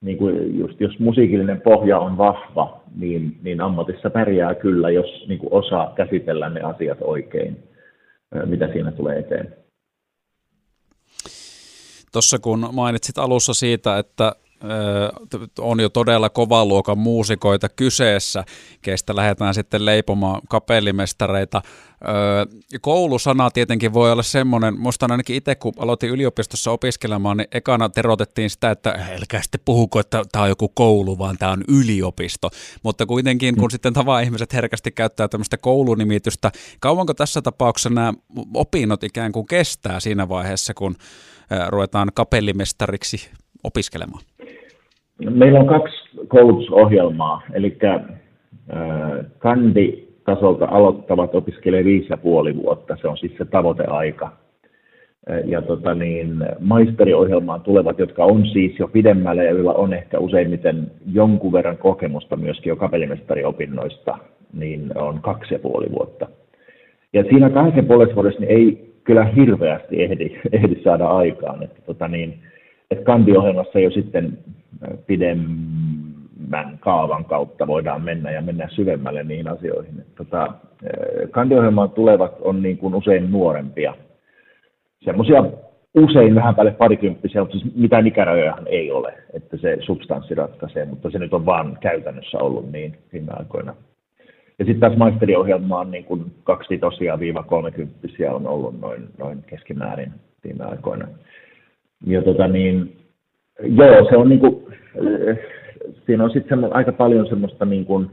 niin 0.00 0.18
kuin 0.18 0.58
just, 0.58 0.80
jos 0.80 0.98
musiikillinen 0.98 1.60
pohja 1.60 1.98
on 1.98 2.18
vahva, 2.18 2.80
niin, 2.96 3.38
niin 3.42 3.60
ammatissa 3.60 4.10
pärjää 4.10 4.54
kyllä, 4.54 4.90
jos 4.90 5.24
niin 5.28 5.38
kuin 5.38 5.52
osaa 5.52 5.92
käsitellä 5.96 6.48
ne 6.48 6.60
asiat 6.60 6.98
oikein, 7.00 7.62
mitä 8.44 8.72
siinä 8.72 8.92
tulee 8.92 9.18
eteen. 9.18 9.56
Tuossa 12.12 12.38
kun 12.38 12.68
mainitsit 12.72 13.18
alussa 13.18 13.54
siitä, 13.54 13.98
että 13.98 14.32
on 15.58 15.80
jo 15.80 15.88
todella 15.88 16.28
kovan 16.28 16.68
luokan 16.68 16.98
muusikoita 16.98 17.68
kyseessä, 17.68 18.44
keistä 18.82 19.16
lähdetään 19.16 19.54
sitten 19.54 19.84
leipomaan 19.84 20.40
kapellimestareita. 20.48 21.62
Koulusana 22.80 23.50
tietenkin 23.50 23.92
voi 23.92 24.12
olla 24.12 24.22
semmoinen, 24.22 24.80
musta 24.80 25.06
ainakin 25.10 25.36
itse 25.36 25.54
kun 25.54 25.72
aloitin 25.78 26.10
yliopistossa 26.10 26.70
opiskelemaan, 26.70 27.36
niin 27.36 27.48
ekana 27.52 27.88
terotettiin 27.88 28.50
sitä, 28.50 28.70
että 28.70 28.90
älkää 28.90 29.42
sitten 29.42 29.60
puhuko, 29.64 30.00
että 30.00 30.22
tämä 30.32 30.42
on 30.42 30.48
joku 30.48 30.68
koulu, 30.68 31.18
vaan 31.18 31.36
tämä 31.38 31.52
on 31.52 31.64
yliopisto. 31.68 32.50
Mutta 32.82 33.06
kuitenkin, 33.06 33.56
kun 33.56 33.64
mm. 33.64 33.70
sitten 33.70 33.92
tavaa 33.92 34.20
ihmiset 34.20 34.52
herkästi 34.52 34.90
käyttää 34.90 35.28
tämmöistä 35.28 35.56
koulunimitystä, 35.56 36.52
kauanko 36.80 37.14
tässä 37.14 37.42
tapauksessa 37.42 37.90
nämä 37.90 38.12
opinnot 38.54 39.04
ikään 39.04 39.32
kuin 39.32 39.46
kestää 39.46 40.00
siinä 40.00 40.28
vaiheessa, 40.28 40.74
kun 40.74 40.96
ruvetaan 41.68 42.08
kapellimestariksi 42.14 43.30
opiskelemaan? 43.64 44.22
Meillä 45.30 45.60
on 45.60 45.66
kaksi 45.66 46.10
koulutusohjelmaa, 46.28 47.42
eli 47.52 47.78
äh, 47.84 48.00
kanditasolta 49.38 50.66
aloittavat 50.70 51.34
opiskelee 51.34 51.84
viisi 51.84 52.06
ja 52.10 52.16
puoli 52.16 52.56
vuotta, 52.56 52.96
se 53.00 53.08
on 53.08 53.18
siis 53.18 53.32
se 53.38 53.44
tavoiteaika. 53.44 54.32
Ja 55.44 55.62
tota 55.62 55.94
niin, 55.94 56.44
maisteriohjelmaan 56.60 57.60
tulevat, 57.60 57.98
jotka 57.98 58.24
on 58.24 58.46
siis 58.46 58.78
jo 58.78 58.88
pidemmällä 58.88 59.42
ja 59.42 59.50
joilla 59.50 59.72
on 59.72 59.92
ehkä 59.92 60.18
useimmiten 60.18 60.90
jonkun 61.12 61.52
verran 61.52 61.76
kokemusta 61.76 62.36
myöskin 62.36 62.70
jo 62.70 62.76
kapellimestariopinnoista, 62.76 64.18
niin 64.52 64.98
on 64.98 65.20
kaksi 65.20 65.54
ja 65.54 65.58
puoli 65.58 65.86
vuotta. 65.92 66.26
Ja 67.12 67.24
siinä 67.24 67.50
kahdessa 67.50 67.82
puolessa 67.82 68.14
vuodessa 68.14 68.40
niin 68.40 68.50
ei 68.50 68.92
kyllä 69.04 69.24
hirveästi 69.24 70.02
ehdi, 70.02 70.36
ehdi 70.52 70.82
saada 70.82 71.06
aikaan. 71.06 71.62
Että 71.62 71.82
tota 71.86 72.08
niin, 72.08 72.34
että 72.90 73.04
kandiohjelmassa 73.04 73.78
jo 73.78 73.90
sitten 73.90 74.38
pidemmän 75.06 76.78
kaavan 76.80 77.24
kautta 77.24 77.66
voidaan 77.66 78.02
mennä 78.02 78.30
ja 78.30 78.42
mennä 78.42 78.68
syvemmälle 78.68 79.22
niihin 79.24 79.48
asioihin. 79.48 80.04
Tota, 80.16 80.52
kandiohjelmaan 81.30 81.90
tulevat 81.90 82.34
on 82.40 82.62
niin 82.62 82.78
kuin 82.78 82.94
usein 82.94 83.32
nuorempia. 83.32 83.94
Semmoisia 85.04 85.44
usein 85.94 86.34
vähän 86.34 86.54
päälle 86.54 86.72
parikymppisiä, 86.72 87.40
mutta 87.40 87.58
siis 87.58 87.74
mitään 87.76 88.06
ikärajojahan 88.06 88.66
ei 88.66 88.90
ole, 88.92 89.14
että 89.32 89.56
se 89.56 89.76
substanssi 89.80 90.34
ratkaisee, 90.34 90.84
mutta 90.84 91.10
se 91.10 91.18
nyt 91.18 91.34
on 91.34 91.46
vaan 91.46 91.78
käytännössä 91.80 92.38
ollut 92.38 92.72
niin 92.72 92.96
viime 93.12 93.32
aikoina. 93.32 93.74
Ja 94.58 94.64
sitten 94.64 94.80
taas 94.80 94.96
maisteriohjelmaan 94.96 95.90
niin 95.90 96.04
kuin 96.04 96.24
kaksi 96.44 96.78
tosiaan 96.78 97.20
viiva 97.20 97.42
kolmekymppisiä 97.42 98.34
on 98.34 98.46
ollut 98.46 98.80
noin, 98.80 99.02
noin 99.18 99.42
keskimäärin 99.46 100.12
viime 100.44 100.64
aikoina. 100.64 101.08
Ja 102.06 102.22
tota 102.22 102.48
niin, 102.48 102.96
joo, 103.62 104.08
se 104.10 104.16
on 104.16 104.28
niin 104.28 104.40
kuin, 104.40 104.66
siinä 106.06 106.24
on 106.24 106.30
sitten 106.30 106.76
aika 106.76 106.92
paljon 106.92 107.26
semmoista 107.26 107.64
niin 107.64 107.84
kuin 107.84 108.10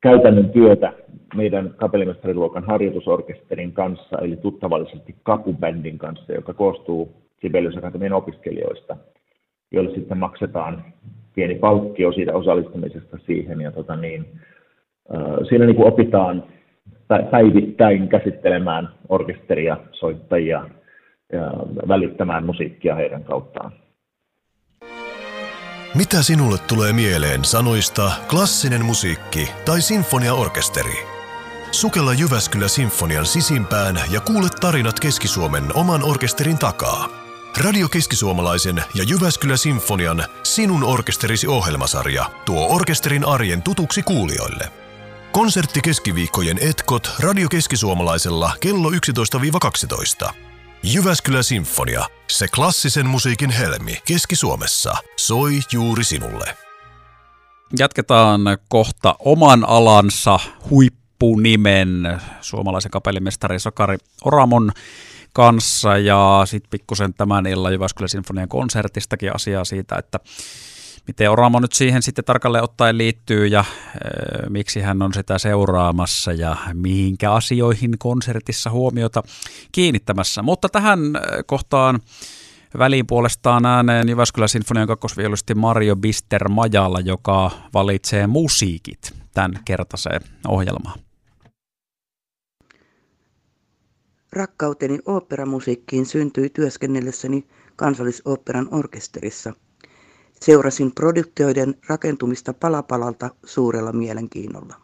käytännön 0.00 0.50
työtä 0.50 0.92
meidän 1.36 1.74
kapellimestariluokan 1.76 2.64
harjoitusorkesterin 2.64 3.72
kanssa, 3.72 4.18
eli 4.22 4.36
tuttavallisesti 4.36 5.14
kapubändin 5.22 5.98
kanssa, 5.98 6.32
joka 6.32 6.54
koostuu 6.54 7.12
Sibelius 7.40 7.76
Akatemian 7.76 8.12
opiskelijoista, 8.12 8.96
joille 9.72 9.94
sitten 9.94 10.18
maksetaan 10.18 10.84
pieni 11.34 11.54
palkkio 11.54 12.12
siitä 12.12 12.34
osallistumisesta 12.34 13.18
siihen. 13.26 13.60
Ja 13.60 13.72
tota 13.72 13.96
niin, 13.96 14.24
siinä 15.48 15.66
niin 15.66 15.76
kuin 15.76 15.88
opitaan 15.88 16.44
päivittäin 17.30 18.08
käsittelemään 18.08 18.88
orkesteria, 19.08 19.76
soittajia 19.92 20.64
välittämään 21.88 22.46
musiikkia 22.46 22.94
heidän 22.94 23.24
kauttaan. 23.24 23.72
Mitä 25.94 26.22
sinulle 26.22 26.58
tulee 26.58 26.92
mieleen 26.92 27.44
sanoista 27.44 28.12
klassinen 28.28 28.84
musiikki 28.84 29.48
tai 29.64 29.80
sinfoniaorkesteri? 29.80 30.98
Sukella 31.72 32.12
Jyväskylä 32.12 32.68
Sinfonian 32.68 33.26
sisimpään 33.26 34.00
ja 34.10 34.20
kuule 34.20 34.48
tarinat 34.60 35.00
Keski-Suomen 35.00 35.64
oman 35.74 36.02
orkesterin 36.04 36.58
takaa. 36.58 37.08
Radio 37.64 37.88
Keskisuomalaisen 37.88 38.76
ja 38.76 39.04
Jyväskylä 39.08 39.56
Sinfonian 39.56 40.24
Sinun 40.42 40.84
orkesterisi 40.84 41.46
ohjelmasarja 41.46 42.24
tuo 42.44 42.74
orkesterin 42.74 43.24
arjen 43.24 43.62
tutuksi 43.62 44.02
kuulijoille. 44.02 44.64
Konsertti 45.32 45.80
keskiviikkojen 45.80 46.58
etkot 46.70 47.14
Radio 47.20 47.48
Keskisuomalaisella 47.48 48.52
kello 48.60 48.90
11-12. 48.90 50.49
Jyväskylä 50.82 51.42
Sinfonia, 51.42 52.04
se 52.28 52.48
klassisen 52.48 53.06
musiikin 53.06 53.50
helmi 53.50 53.98
Keski-Suomessa, 54.04 54.94
soi 55.16 55.52
juuri 55.72 56.04
sinulle. 56.04 56.56
Jatketaan 57.78 58.40
kohta 58.68 59.14
oman 59.18 59.64
alansa 59.68 60.38
huippunimen 60.70 62.20
suomalaisen 62.40 62.90
kapellimestari 62.90 63.58
Sakari 63.58 63.96
Oramon 64.24 64.72
kanssa 65.32 65.98
ja 65.98 66.42
sitten 66.44 66.70
pikkusen 66.70 67.14
tämän 67.14 67.46
illan 67.46 67.72
Jyväskylä 67.72 68.08
Sinfonian 68.08 68.48
konsertistakin 68.48 69.34
asiaa 69.34 69.64
siitä, 69.64 69.96
että 69.96 70.20
miten 71.06 71.30
Oramo 71.30 71.60
nyt 71.60 71.72
siihen 71.72 72.02
sitten 72.02 72.24
tarkalleen 72.24 72.64
ottaen 72.64 72.98
liittyy 72.98 73.46
ja 73.46 73.64
e, 73.94 74.48
miksi 74.48 74.80
hän 74.80 75.02
on 75.02 75.14
sitä 75.14 75.38
seuraamassa 75.38 76.32
ja 76.32 76.56
mihinkä 76.74 77.32
asioihin 77.32 77.98
konsertissa 77.98 78.70
huomiota 78.70 79.22
kiinnittämässä. 79.72 80.42
Mutta 80.42 80.68
tähän 80.68 80.98
kohtaan 81.46 82.00
Väliin 82.78 83.06
puolestaan 83.06 83.66
ääneen 83.66 84.08
Jyväskylän 84.08 84.48
Sinfonian 84.48 84.86
kakkosviolisti 84.86 85.54
Mario 85.54 85.96
Bister 85.96 86.48
Majalla, 86.48 87.00
joka 87.00 87.50
valitsee 87.74 88.26
musiikit 88.26 89.14
tämän 89.34 89.52
kertaiseen 89.64 90.20
ohjelmaan. 90.48 91.00
Rakkauteni 94.32 94.98
oopperamusiikkiin 95.06 96.06
syntyi 96.06 96.50
työskennellessäni 96.50 97.46
kansallisoopperan 97.76 98.68
orkesterissa. 98.70 99.52
Seurasin 100.44 100.92
produktioiden 100.92 101.74
rakentumista 101.88 102.52
palapalalta 102.54 103.30
suurella 103.44 103.92
mielenkiinnolla. 103.92 104.74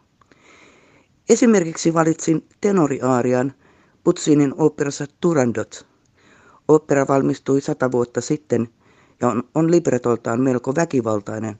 Esimerkiksi 1.29 1.93
valitsin 1.93 2.47
tenoriaarian 2.61 3.53
Putsinin 4.03 4.53
oopperassa 4.57 5.05
Turandot. 5.21 5.87
Opera 6.67 7.07
valmistui 7.07 7.61
sata 7.61 7.91
vuotta 7.91 8.21
sitten 8.21 8.69
ja 9.21 9.27
on, 9.27 9.43
on 9.55 9.71
libretoltaan 9.71 10.41
melko 10.41 10.75
väkivaltainen. 10.75 11.59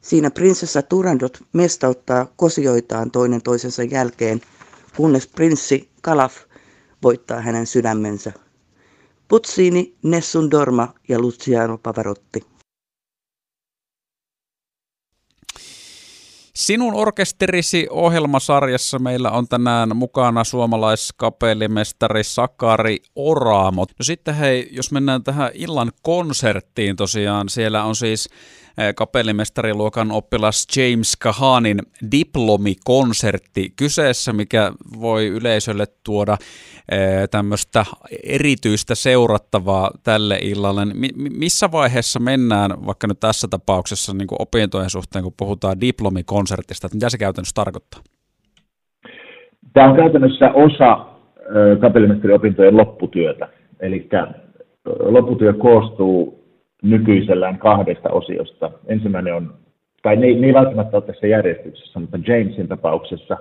Siinä 0.00 0.30
prinsessa 0.30 0.82
Turandot 0.82 1.42
mestauttaa 1.52 2.26
kosioitaan 2.36 3.10
toinen 3.10 3.42
toisensa 3.42 3.82
jälkeen, 3.82 4.40
kunnes 4.96 5.26
prinssi 5.26 5.90
Kalaf 6.02 6.36
voittaa 7.02 7.40
hänen 7.40 7.66
sydämensä. 7.66 8.32
Putsini, 9.28 9.94
Nessun 10.02 10.50
Dorma 10.50 10.94
ja 11.08 11.18
Luciano 11.18 11.78
Pavarotti. 11.78 12.40
Sinun 16.60 16.94
orkesterisi 16.94 17.86
ohjelmasarjassa 17.90 18.98
meillä 18.98 19.30
on 19.30 19.48
tänään 19.48 19.96
mukana 19.96 20.44
suomalaiskapellimestari 20.44 22.24
Sakari 22.24 22.98
Oraamo. 23.16 23.82
No 23.82 24.02
sitten 24.02 24.34
hei, 24.34 24.68
jos 24.72 24.92
mennään 24.92 25.24
tähän 25.24 25.50
illan 25.54 25.92
konserttiin 26.02 26.96
tosiaan, 26.96 27.48
siellä 27.48 27.84
on 27.84 27.96
siis 27.96 28.28
kapellimestariluokan 28.96 30.12
oppilas 30.12 30.66
James 30.76 31.16
Kahanin 31.16 31.78
diplomikonsertti 32.12 33.72
kyseessä, 33.78 34.32
mikä 34.32 34.72
voi 35.00 35.26
yleisölle 35.26 35.84
tuoda 36.04 36.36
eh, 36.92 37.28
tämmöistä 37.30 37.84
erityistä 38.24 38.94
seurattavaa 38.94 39.90
tälle 40.04 40.38
illalle. 40.42 40.82
Missä 41.38 41.72
vaiheessa 41.72 42.20
mennään, 42.20 42.70
vaikka 42.86 43.06
nyt 43.06 43.20
tässä 43.20 43.48
tapauksessa 43.50 44.14
niin 44.14 44.26
kuin 44.26 44.42
opintojen 44.42 44.90
suhteen, 44.90 45.22
kun 45.22 45.34
puhutaan 45.36 45.80
diplomikonsertista, 45.80 46.86
että 46.86 46.96
mitä 46.96 47.10
se 47.10 47.18
käytännössä 47.18 47.54
tarkoittaa? 47.54 48.00
Tämä 49.72 49.90
on 49.90 49.96
käytännössä 49.96 50.50
osa 50.50 51.06
kapellimestariopintojen 51.80 52.76
lopputyötä. 52.76 53.48
Eli 53.80 54.08
lopputyö 55.00 55.52
koostuu 55.52 56.39
nykyisellään 56.82 57.58
kahdesta 57.58 58.10
osiosta. 58.10 58.70
Ensimmäinen 58.86 59.34
on, 59.34 59.54
tai 60.02 60.16
ne, 60.16 60.34
ne 60.34 60.46
ei 60.46 60.54
välttämättä 60.54 60.96
ole 60.96 61.06
tässä 61.06 61.26
järjestyksessä, 61.26 62.00
mutta 62.00 62.18
Jamesin 62.26 62.68
tapauksessa 62.68 63.38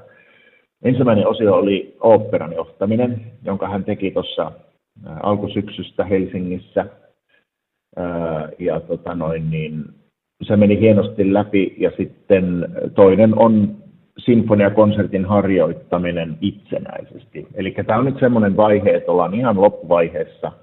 ensimmäinen 0.84 1.28
osio 1.28 1.54
oli 1.54 1.96
oopperan 2.00 2.54
johtaminen, 2.54 3.22
jonka 3.46 3.70
hän 3.70 3.84
teki 3.84 4.12
tuossa 4.12 4.52
alkusyksystä 5.24 6.04
Helsingissä. 6.04 6.86
Ja 8.60 8.80
tota 8.80 9.16
noin, 9.16 9.52
niin, 9.52 9.84
se 10.42 10.58
meni 10.58 10.80
hienosti 10.80 11.34
läpi 11.34 11.76
ja 11.78 11.92
sitten 11.98 12.68
toinen 12.96 13.40
on 13.40 13.76
sinfoniakonsertin 14.18 15.26
harjoittaminen 15.26 16.38
itsenäisesti. 16.42 17.48
Eli 17.56 17.76
tämä 17.86 18.00
on 18.00 18.06
nyt 18.06 18.20
semmoinen 18.20 18.58
vaihe, 18.58 18.90
että 18.90 19.12
ollaan 19.12 19.34
ihan 19.34 19.62
loppuvaiheessa– 19.62 20.52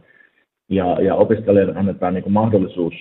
ja, 0.68 1.00
ja 1.00 1.14
opiskelijoille 1.14 1.78
annetaan 1.78 2.14
niin 2.14 2.32
mahdollisuus 2.32 2.94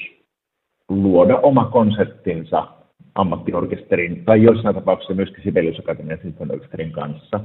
luoda 0.90 1.38
oma 1.38 1.66
konseptinsa 1.66 2.68
ammattiorkesterin 3.16 4.26
tai 4.26 4.44
joissain 4.44 4.76
tapauksissa 4.76 5.14
myöskin 5.14 5.44
Sibelius 5.44 5.80
Akatemian 5.80 6.20
sinfoniorkesterin 6.22 6.92
kanssa. 6.92 7.40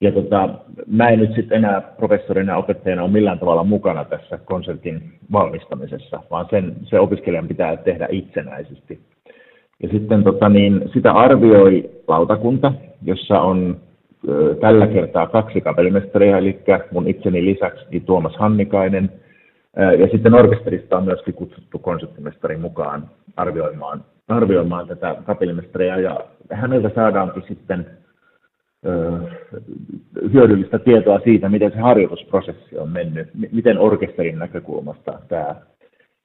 Ja 0.00 0.12
tota, 0.12 0.48
mä 0.86 1.08
en 1.08 1.18
nyt 1.18 1.34
sitten 1.34 1.58
enää 1.58 1.80
professorina 1.80 2.52
ja 2.52 2.58
opettajana 2.58 3.02
ole 3.02 3.10
millään 3.10 3.38
tavalla 3.38 3.64
mukana 3.64 4.04
tässä 4.04 4.38
konsertin 4.44 5.12
valmistamisessa, 5.32 6.20
vaan 6.30 6.46
sen, 6.50 6.76
se 6.82 7.00
opiskelijan 7.00 7.48
pitää 7.48 7.76
tehdä 7.76 8.08
itsenäisesti. 8.10 9.00
Ja 9.82 9.88
sitten 9.88 10.24
tota, 10.24 10.48
niin, 10.48 10.90
sitä 10.92 11.12
arvioi 11.12 11.90
lautakunta, 12.08 12.72
jossa 13.02 13.40
on 13.40 13.76
ö, 14.28 14.54
tällä 14.60 14.86
kertaa 14.86 15.26
kaksi 15.26 15.60
kapellimestaria, 15.60 16.38
eli 16.38 16.58
mun 16.92 17.08
itseni 17.08 17.44
lisäksi 17.44 18.00
Tuomas 18.00 18.36
Hannikainen– 18.36 19.10
ja 19.76 20.08
sitten 20.12 20.34
orkesterista 20.34 20.96
on 20.96 21.04
myöskin 21.04 21.34
kutsuttu 21.34 21.78
konseptimestari 21.78 22.56
mukaan 22.56 23.10
arvioimaan, 23.36 24.04
arvioimaan 24.28 24.88
tätä 24.88 25.16
kapellimestaria, 25.24 26.00
ja 26.00 26.20
häneltä 26.52 26.90
saadaankin 26.94 27.42
sitten 27.48 27.86
ö, 28.86 29.18
hyödyllistä 30.32 30.78
tietoa 30.78 31.20
siitä, 31.24 31.48
miten 31.48 31.70
se 31.72 31.78
harjoitusprosessi 31.78 32.78
on 32.78 32.88
mennyt, 32.88 33.28
miten 33.52 33.78
orkesterin 33.78 34.38
näkökulmasta 34.38 35.18
tämä 35.28 35.54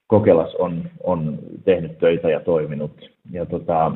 Kokelas 0.07 0.55
on, 0.55 0.83
on 1.03 1.39
tehnyt 1.65 1.97
töitä 1.97 2.29
ja 2.29 2.39
toiminut. 2.39 3.09
Ja 3.31 3.45
tota, 3.45 3.91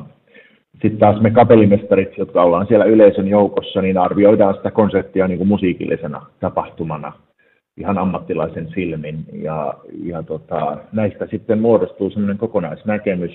sitten 0.72 0.98
taas 0.98 1.20
me 1.20 1.30
kapellimestarit, 1.30 2.18
jotka 2.18 2.42
ollaan 2.42 2.66
siellä 2.66 2.84
yleisön 2.84 3.28
joukossa, 3.28 3.82
niin 3.82 3.98
arvioidaan 3.98 4.54
sitä 4.54 4.70
konseptia 4.70 5.28
niin 5.28 5.38
kuin 5.38 5.48
musiikillisena 5.48 6.26
tapahtumana– 6.40 7.12
ihan 7.76 7.98
ammattilaisen 7.98 8.68
silmin. 8.74 9.24
Ja, 9.32 9.74
ja 10.04 10.22
tota, 10.22 10.78
näistä 10.92 11.26
sitten 11.26 11.60
muodostuu 11.60 12.10
semmoinen 12.10 12.38
kokonaisnäkemys. 12.38 13.32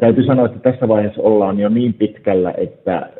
Täytyy 0.00 0.24
sanoa, 0.24 0.46
että 0.46 0.72
tässä 0.72 0.88
vaiheessa 0.88 1.22
ollaan 1.22 1.58
jo 1.58 1.68
niin 1.68 1.94
pitkällä, 1.94 2.54
että, 2.56 3.10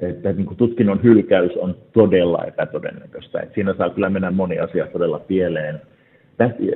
että 0.00 0.32
niin 0.32 0.46
kuin 0.46 0.56
tutkinnon 0.56 1.02
hylkäys 1.02 1.56
on 1.56 1.76
todella 1.92 2.44
epätodennäköistä. 2.44 3.40
Et 3.40 3.54
siinä 3.54 3.74
saa 3.74 3.90
kyllä 3.90 4.10
mennä 4.10 4.30
moni 4.30 4.58
asia 4.58 4.86
todella 4.86 5.18
pieleen. 5.18 5.80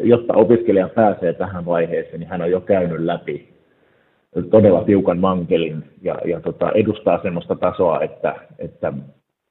Jotta 0.02 0.34
opiskelija 0.34 0.88
pääsee 0.88 1.32
tähän 1.32 1.64
vaiheeseen, 1.64 2.20
niin 2.20 2.28
hän 2.28 2.42
on 2.42 2.50
jo 2.50 2.60
käynyt 2.60 3.00
läpi 3.00 3.52
todella 4.50 4.84
tiukan 4.84 5.18
mankelin 5.18 5.84
ja, 6.02 6.18
ja 6.24 6.40
tota, 6.40 6.72
edustaa 6.72 7.22
sellaista 7.22 7.54
tasoa, 7.54 8.00
että, 8.00 8.34
että 8.58 8.92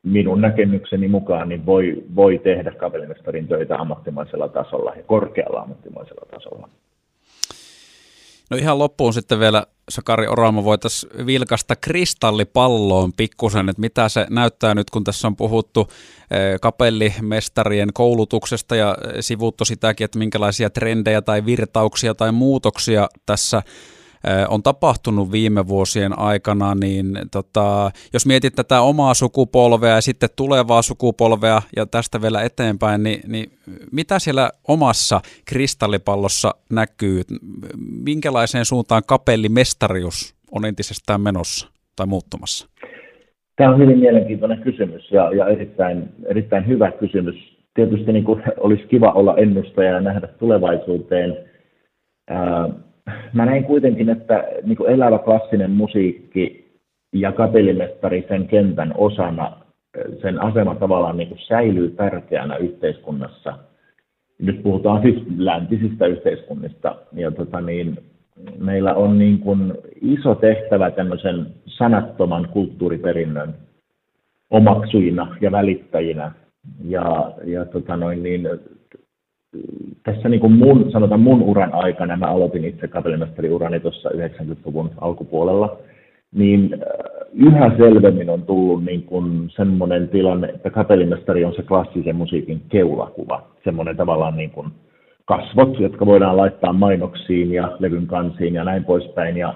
minun 0.03 0.41
näkemykseni 0.41 1.07
mukaan 1.07 1.49
niin 1.49 1.65
voi, 1.65 2.03
voi 2.15 2.39
tehdä 2.43 2.71
kapellimestarin 2.71 3.47
töitä 3.47 3.77
ammattimaisella 3.77 4.47
tasolla 4.47 4.93
ja 4.95 5.03
korkealla 5.03 5.59
ammattimaisella 5.59 6.25
tasolla. 6.31 6.69
No 8.51 8.57
ihan 8.57 8.79
loppuun 8.79 9.13
sitten 9.13 9.39
vielä, 9.39 9.63
Sakari 9.89 10.27
Oramo, 10.27 10.63
voitaisiin 10.63 11.25
vilkasta 11.25 11.75
kristallipalloon 11.75 13.11
pikkusen, 13.17 13.69
että 13.69 13.81
mitä 13.81 14.09
se 14.09 14.27
näyttää 14.29 14.75
nyt, 14.75 14.89
kun 14.89 15.03
tässä 15.03 15.27
on 15.27 15.35
puhuttu 15.35 15.87
eh, 16.31 16.59
kapellimestarien 16.61 17.89
koulutuksesta 17.93 18.75
ja 18.75 18.97
sivuttu 19.19 19.65
sitäkin, 19.65 20.05
että 20.05 20.19
minkälaisia 20.19 20.69
trendejä 20.69 21.21
tai 21.21 21.45
virtauksia 21.45 22.15
tai 22.15 22.31
muutoksia 22.31 23.07
tässä 23.25 23.61
on 24.49 24.63
tapahtunut 24.63 25.31
viime 25.31 25.67
vuosien 25.67 26.19
aikana, 26.19 26.75
niin 26.75 27.05
tota, 27.31 27.91
jos 28.13 28.25
mietit 28.25 28.55
tätä 28.55 28.81
omaa 28.81 29.13
sukupolvea 29.13 29.95
ja 29.95 30.01
sitten 30.01 30.29
tulevaa 30.35 30.81
sukupolvea 30.81 31.61
ja 31.75 31.85
tästä 31.85 32.21
vielä 32.21 32.41
eteenpäin, 32.41 33.03
niin, 33.03 33.21
niin 33.27 33.51
mitä 33.91 34.19
siellä 34.19 34.51
omassa 34.67 35.21
kristallipallossa 35.45 36.55
näkyy? 36.71 37.21
Minkälaiseen 38.05 38.65
suuntaan 38.65 39.01
kapellimestarius 39.07 40.35
on 40.51 40.65
entisestään 40.65 41.21
menossa 41.21 41.71
tai 41.95 42.07
muuttumassa? 42.07 42.69
Tämä 43.55 43.73
on 43.73 43.79
hyvin 43.79 43.99
mielenkiintoinen 43.99 44.61
kysymys 44.61 45.11
ja, 45.11 45.33
ja 45.33 45.47
erittäin, 45.47 46.09
erittäin 46.25 46.67
hyvä 46.67 46.91
kysymys. 46.91 47.35
Tietysti 47.73 48.13
niin 48.13 48.25
kuin 48.25 48.43
olisi 48.57 48.83
kiva 48.87 49.11
olla 49.11 49.37
ennustaja 49.37 49.91
ja 49.91 50.01
nähdä 50.01 50.27
tulevaisuuteen. 50.27 51.37
Ää, 52.29 52.69
mä 53.33 53.45
näin 53.45 53.63
kuitenkin, 53.63 54.09
että 54.09 54.43
niin 54.63 54.77
kuin 54.77 54.89
elävä 54.89 55.19
klassinen 55.19 55.71
musiikki 55.71 56.71
ja 57.13 57.31
kapellimestari 57.31 58.25
sen 58.27 58.47
kentän 58.47 58.93
osana, 58.97 59.57
sen 60.21 60.41
asema 60.41 60.75
tavallaan 60.75 61.17
niin 61.17 61.29
kuin 61.29 61.39
säilyy 61.47 61.89
tärkeänä 61.89 62.55
yhteiskunnassa. 62.55 63.53
Nyt 64.39 64.63
puhutaan 64.63 65.01
siis 65.01 65.23
läntisistä 65.37 66.05
yhteiskunnista. 66.05 66.95
Ja 67.13 67.31
tota 67.31 67.61
niin, 67.61 67.97
meillä 68.57 68.93
on 68.93 69.19
niin 69.19 69.39
kuin 69.39 69.73
iso 70.01 70.35
tehtävä 70.35 70.91
tämmöisen 70.91 71.47
sanattoman 71.65 72.49
kulttuuriperinnön 72.53 73.53
omaksujina 74.49 75.37
ja 75.41 75.51
välittäjinä. 75.51 76.31
Ja, 76.83 77.31
ja 77.43 77.65
tota 77.65 77.97
noin, 77.97 78.23
niin, 78.23 78.47
tässä 80.03 80.29
niin 80.29 80.41
kuin 80.41 80.53
mun, 80.53 80.91
sanotaan 80.91 81.21
mun 81.21 81.41
uran 81.41 81.73
aikana, 81.73 82.17
mä 82.17 82.25
aloitin 82.25 82.65
itse 82.65 82.87
kapellimestariurani 82.87 83.79
tuossa 83.79 84.09
90-luvun 84.09 84.91
alkupuolella, 85.01 85.77
niin 86.31 86.73
äh, 86.73 86.79
yhä 87.33 87.71
selvemmin 87.77 88.29
on 88.29 88.43
tullut 88.43 88.85
niin 88.85 89.03
kuin 89.03 89.49
semmoinen 89.49 90.09
tilanne, 90.09 90.47
että 90.47 90.69
kapellimestari 90.69 91.45
on 91.45 91.55
se 91.55 91.63
klassisen 91.63 92.15
musiikin 92.15 92.61
keulakuva, 92.69 93.43
semmoinen 93.63 93.97
tavallaan 93.97 94.37
niin 94.37 94.51
kuin 94.51 94.67
kasvot, 95.25 95.79
jotka 95.79 96.05
voidaan 96.05 96.37
laittaa 96.37 96.73
mainoksiin 96.73 97.51
ja 97.51 97.75
levyn 97.79 98.07
kansiin 98.07 98.53
ja 98.53 98.63
näin 98.63 98.83
poispäin. 98.83 99.37
Ja, 99.37 99.53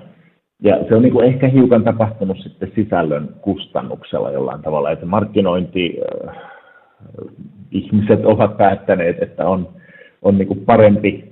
ja 0.63 0.79
se 0.89 0.95
on 0.95 1.01
niin 1.01 1.13
kuin 1.13 1.25
ehkä 1.25 1.47
hiukan 1.47 1.83
tapahtunut 1.83 2.37
sitten 2.37 2.71
sisällön 2.75 3.29
kustannuksella 3.41 4.31
jollain 4.31 4.61
tavalla, 4.61 4.91
että 4.91 5.05
markkinointi, 5.05 5.97
äh, 6.27 6.35
ihmiset 7.71 8.25
ovat 8.25 8.57
päättäneet, 8.57 9.23
että 9.23 9.47
on, 9.47 9.67
on 10.21 10.37
niin 10.37 10.47
kuin 10.47 10.65
parempi, 10.65 11.23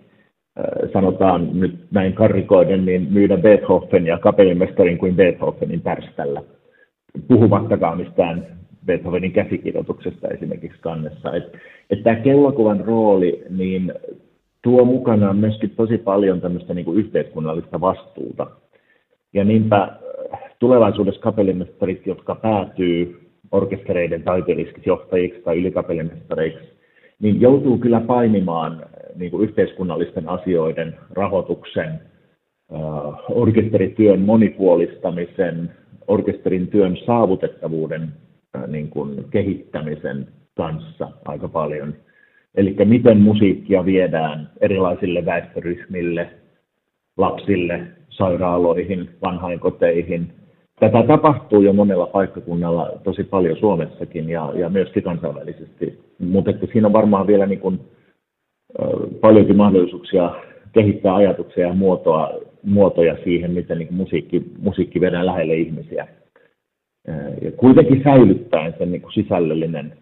äh, 0.60 0.90
sanotaan 0.94 1.60
nyt 1.60 1.76
näin 1.92 2.14
karrikoiden, 2.14 2.86
niin 2.86 3.08
myydä 3.12 3.38
Beethoven 3.38 4.06
ja 4.06 4.18
kapellimestarin 4.18 4.98
kuin 4.98 5.16
Beethovenin 5.16 5.82
pärställä. 5.82 6.42
Puhumattakaan 7.28 7.98
mistään 7.98 8.48
Beethovenin 8.86 9.32
käsikirjoituksesta 9.32 10.28
esimerkiksi 10.28 10.82
kannessa. 10.82 11.36
Että 11.36 11.58
et 11.90 12.04
tämä 12.04 12.16
kellokuvan 12.16 12.80
rooli 12.80 13.44
niin 13.50 13.94
tuo 14.62 14.86
mukanaan 14.86 15.38
myöskin 15.38 15.70
tosi 15.70 15.98
paljon 15.98 16.42
tämmöistä 16.42 16.74
niin 16.74 16.86
kuin 16.86 16.98
yhteiskunnallista 16.98 17.82
vastuuta. 17.82 18.48
Ja 19.34 19.44
niinpä 19.44 19.82
äh, 19.82 20.40
tulevaisuudessa 20.60 21.22
kapellimestarit, 21.22 22.08
jotka 22.08 22.36
päätyy 22.36 23.20
orkestereiden 23.52 24.24
taiteellisiksi 24.24 24.82
johtajiksi 24.86 25.42
tai 25.42 25.58
ylikapellimestareiksi, 25.58 26.74
niin 27.24 27.42
joutuu 27.42 27.78
kyllä 27.78 28.00
painimaan 28.00 28.72
äh, 28.74 29.16
niin 29.16 29.32
kuin 29.32 29.44
yhteiskunnallisten 29.44 30.30
asioiden 30.30 30.96
rahoituksen, 31.12 31.88
äh, 31.88 32.80
orkesterityön 33.30 34.20
monipuolistamisen, 34.20 35.72
orkesterin 36.08 36.68
työn 36.68 36.98
saavutettavuuden 37.06 38.14
niin 38.68 38.90
kuin 38.90 39.26
kehittämisen 39.30 40.28
kanssa 40.58 41.12
aika 41.26 41.48
paljon. 41.48 41.94
Eli 42.56 42.76
miten 42.86 43.18
musiikkia 43.18 43.86
viedään 43.86 44.50
erilaisille 44.62 45.26
väestöryhmille, 45.26 46.30
lapsille, 47.18 47.88
sairaaloihin, 48.10 49.10
vanhainkoteihin. 49.22 50.34
Tätä 50.80 51.04
tapahtuu 51.08 51.62
jo 51.62 51.74
monella 51.74 52.08
paikkakunnalla 52.08 52.92
tosi 53.04 53.24
paljon 53.24 53.58
Suomessakin 53.58 54.30
ja, 54.30 54.52
ja 54.56 54.70
myöskin 54.70 55.04
kansainvälisesti. 55.04 56.00
Mutta 56.20 56.52
siinä 56.72 56.88
on 56.88 56.94
varmaan 56.94 57.28
vielä 57.28 57.46
niin 57.46 57.60
kuin, 57.60 57.80
paljonkin 59.22 59.58
mahdollisuuksia 59.58 60.36
kehittää 60.74 61.16
ajatuksia 61.16 61.68
ja 61.68 61.74
muotoa, 61.74 62.30
muotoja 62.64 63.18
siihen, 63.24 63.52
miten 63.52 63.78
niin 63.78 63.94
musiikki, 63.94 64.44
musiikki 64.62 65.02
vedään 65.02 65.26
lähelle 65.26 65.56
ihmisiä. 65.56 66.08
Ja 67.42 67.52
kuitenkin 67.52 68.02
säilyttäen 68.04 68.74
sen 68.78 68.92
niin 68.92 69.02
kuin 69.02 69.14
sisällöllinen 69.14 69.94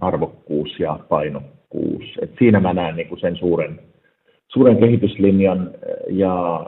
arvokkuus 0.00 0.80
ja 0.80 0.98
painokkuus. 1.08 2.04
Et 2.22 2.30
siinä 2.38 2.60
mä 2.60 2.74
näen 2.74 2.96
niin 2.96 3.08
kuin 3.08 3.20
sen 3.20 3.36
suuren, 3.36 3.80
suuren 4.48 4.76
kehityslinjan 4.76 5.70
ja 6.08 6.66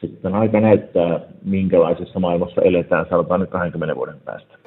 sitten 0.00 0.34
aika 0.34 0.60
näyttää, 0.60 1.20
minkälaisessa 1.44 2.20
maailmassa 2.20 2.60
eletään, 2.62 3.06
sanotaan 3.10 3.40
nyt 3.40 3.50
20 3.50 3.96
vuoden 3.96 4.20
päästä. 4.24 4.58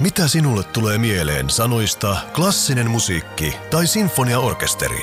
Mitä 0.00 0.28
sinulle 0.28 0.62
tulee 0.74 0.98
mieleen 0.98 1.50
sanoista 1.50 2.16
klassinen 2.34 2.90
musiikki 2.90 3.56
tai 3.70 3.86
sinfoniaorkesteri? 3.86 5.02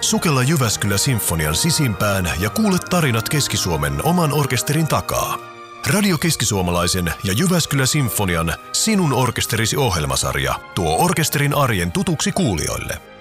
Sukella 0.00 0.42
Jyväskylä 0.42 0.96
Sinfonian 0.96 1.54
sisimpään 1.54 2.24
ja 2.40 2.50
kuule 2.50 2.76
tarinat 2.90 3.28
Keski-Suomen 3.28 3.92
oman 4.04 4.32
orkesterin 4.32 4.88
takaa. 4.88 5.38
Radio 5.94 6.18
Keskisuomalaisen 6.18 7.04
ja 7.04 7.32
Jyväskylä 7.38 7.86
Sinfonian 7.86 8.52
Sinun 8.72 9.12
orkesterisi 9.12 9.76
ohjelmasarja 9.76 10.54
tuo 10.74 11.04
orkesterin 11.04 11.54
arjen 11.54 11.92
tutuksi 11.92 12.32
kuulijoille. 12.32 13.11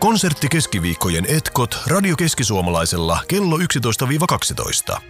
Konsertti 0.00 0.48
keskiviikkojen 0.48 1.26
etkot 1.28 1.78
Radio 1.86 2.16
Keskisuomalaisella 2.16 3.18
kello 3.28 3.58
11-12. 4.94 5.00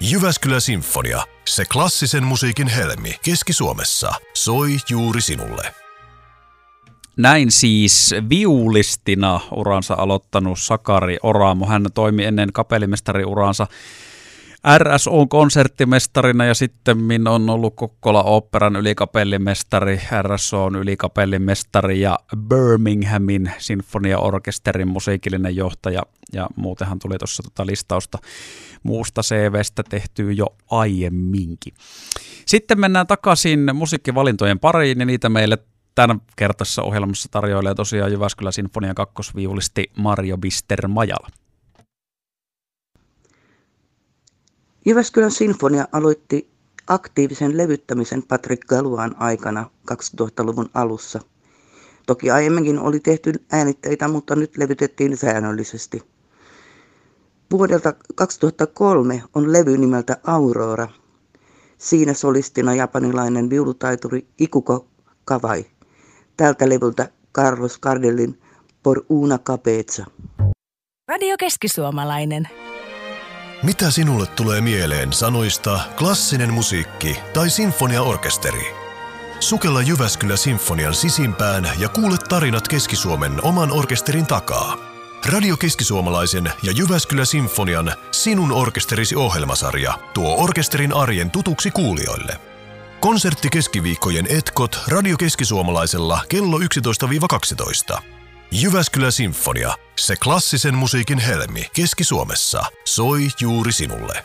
Jyväskylä 0.00 0.60
Sinfonia, 0.60 1.22
se 1.48 1.64
klassisen 1.64 2.24
musiikin 2.24 2.68
helmi 2.68 3.14
Keski-Suomessa, 3.24 4.14
soi 4.34 4.68
juuri 4.90 5.20
sinulle. 5.20 5.74
Näin 7.16 7.50
siis 7.52 8.14
viulistina 8.30 9.40
uransa 9.50 9.94
aloittanut 9.94 10.58
Sakari 10.58 11.16
Oramo. 11.22 11.66
Hän 11.66 11.86
toimi 11.94 12.24
ennen 12.24 12.52
kapellimestari 12.52 13.24
uransa 14.64 14.96
RSO 14.96 15.26
konserttimestarina 15.26 16.44
ja 16.44 16.54
sitten 16.54 17.28
on 17.28 17.50
ollut 17.50 17.76
Kokkola 17.76 18.22
Operan 18.22 18.76
ylikapellimestari, 18.76 20.00
RSO 20.22 20.64
on 20.64 20.76
ylikapellimestari 20.76 22.00
ja 22.00 22.18
Birminghamin 22.48 23.52
sinfoniaorkesterin 23.58 24.88
musiikillinen 24.88 25.56
johtaja 25.56 26.02
ja 26.32 26.48
muutenhan 26.56 26.98
tuli 26.98 27.18
tuossa 27.18 27.42
tota 27.42 27.66
listausta 27.66 28.18
muusta 28.82 29.22
CVstä 29.22 29.82
tehtyä 29.82 30.32
jo 30.32 30.46
aiemminkin. 30.70 31.74
Sitten 32.46 32.80
mennään 32.80 33.06
takaisin 33.06 33.70
musiikkivalintojen 33.74 34.58
pariin 34.58 35.00
ja 35.00 35.06
niitä 35.06 35.28
meille 35.28 35.58
tämän 35.94 36.20
kertaisessa 36.36 36.82
ohjelmassa 36.82 37.28
tarjoilee 37.30 37.74
tosiaan 37.74 38.12
Jyväskylä 38.12 38.52
Sinfonian 38.52 38.94
kakkosviulisti 38.94 39.90
Mario 39.96 40.38
Bister 40.38 40.88
Majala. 40.88 41.28
Jyväskylän 44.90 45.30
sinfonia 45.30 45.88
aloitti 45.92 46.50
aktiivisen 46.86 47.56
levyttämisen 47.56 48.22
Patrick 48.22 48.68
Galuan 48.68 49.16
aikana 49.18 49.70
2000-luvun 49.92 50.70
alussa. 50.74 51.20
Toki 52.06 52.30
aiemminkin 52.30 52.78
oli 52.78 53.00
tehty 53.00 53.32
äänitteitä, 53.52 54.08
mutta 54.08 54.36
nyt 54.36 54.56
levytettiin 54.56 55.16
säännöllisesti. 55.16 56.02
Vuodelta 57.50 57.94
2003 58.14 59.22
on 59.34 59.52
levy 59.52 59.78
nimeltä 59.78 60.16
Aurora. 60.24 60.88
Siinä 61.78 62.14
solistina 62.14 62.74
japanilainen 62.74 63.50
viulutaituri 63.50 64.26
Ikuko 64.38 64.86
Kawai. 65.24 65.66
Tältä 66.36 66.68
levyltä 66.68 67.08
Carlos 67.34 67.80
Cardellin 67.80 68.40
Por 68.82 69.04
una 69.08 69.38
capezza. 69.38 70.06
Radio 71.08 71.36
Keskisuomalainen. 71.38 72.69
Mitä 73.62 73.90
sinulle 73.90 74.26
tulee 74.26 74.60
mieleen 74.60 75.12
sanoista 75.12 75.80
klassinen 75.96 76.52
musiikki 76.52 77.16
tai 77.34 77.50
sinfoniaorkesteri? 77.50 78.74
Sukella 79.40 79.82
Jyväskylä 79.82 80.36
Sinfonian 80.36 80.94
sisimpään 80.94 81.70
ja 81.78 81.88
kuule 81.88 82.16
tarinat 82.28 82.68
Keski-Suomen 82.68 83.44
oman 83.44 83.72
orkesterin 83.72 84.26
takaa. 84.26 84.76
Radio 85.26 85.56
Keskisuomalaisen 85.56 86.52
ja 86.62 86.72
Jyväskylä 86.72 87.24
Sinfonian 87.24 87.92
Sinun 88.10 88.52
orkesterisi 88.52 89.16
ohjelmasarja 89.16 89.98
tuo 90.14 90.42
orkesterin 90.42 90.92
arjen 90.94 91.30
tutuksi 91.30 91.70
kuulijoille. 91.70 92.36
Konsertti 93.00 93.50
keskiviikkojen 93.50 94.26
etkot 94.28 94.80
Radio 94.88 95.16
Keskisuomalaisella 95.16 96.20
kello 96.28 96.58
11-12. 96.58 98.19
Jyväskylä 98.52 99.10
Sinfonia, 99.10 99.74
se 99.96 100.16
klassisen 100.16 100.74
musiikin 100.74 101.18
helmi 101.18 101.66
Keski-Suomessa, 101.74 102.62
soi 102.84 103.20
juuri 103.40 103.72
sinulle. 103.72 104.24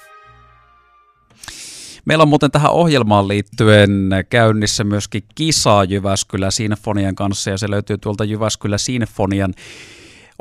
Meillä 2.06 2.22
on 2.22 2.28
muuten 2.28 2.52
tähän 2.52 2.72
ohjelmaan 2.72 3.28
liittyen 3.28 4.10
käynnissä 4.30 4.84
myöskin 4.84 5.24
kisa 5.36 5.84
Jyväskylä 5.84 6.52
Sinfonian 6.52 7.16
kanssa 7.16 7.50
ja 7.50 7.58
se 7.58 7.70
löytyy 7.70 7.98
tuolta 7.98 8.24
Jyväskylä 8.24 8.78
Sinfonian 8.78 9.54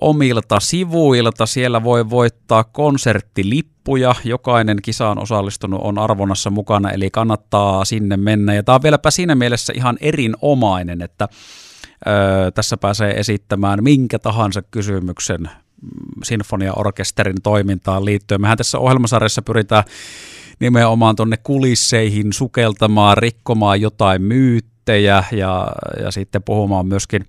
omilta 0.01 0.61
sivuilta. 0.61 1.47
Siellä 1.47 1.83
voi 1.83 2.11
voittaa 2.11 2.65
konserttilippuja. 2.65 4.15
Jokainen 4.25 4.79
kisaan 4.83 5.23
osallistunut 5.23 5.81
on 5.83 5.99
arvonnassa 5.99 6.51
mukana, 6.51 6.91
eli 6.91 7.11
kannattaa 7.11 7.85
sinne 7.85 8.17
mennä. 8.17 8.55
Ja 8.55 8.63
tämä 8.63 8.75
on 8.75 8.83
vieläpä 8.83 9.11
siinä 9.11 9.35
mielessä 9.35 9.73
ihan 9.77 9.97
erinomainen, 10.01 11.03
että 11.03 11.29
tässä 12.55 12.77
pääsee 12.77 13.21
esittämään 13.21 13.85
minkä 13.85 14.19
tahansa 14.19 14.63
kysymyksen 14.63 15.51
sinfoniaorkesterin 16.23 17.43
toimintaan 17.43 18.05
liittyen. 18.05 18.41
Mehän 18.41 18.59
tässä 18.59 18.79
ohjelmasarjassa 18.79 19.43
pyritään 19.43 19.85
nimenomaan 20.61 21.17
tuonne 21.17 21.37
kulisseihin 21.37 22.33
sukeltamaan, 22.33 23.19
rikkomaan 23.19 23.81
jotain 23.81 24.23
myyttejä 24.23 25.25
ja, 25.33 25.73
ja 26.03 26.11
sitten 26.11 26.43
puhumaan 26.43 26.87
myöskin 26.87 27.27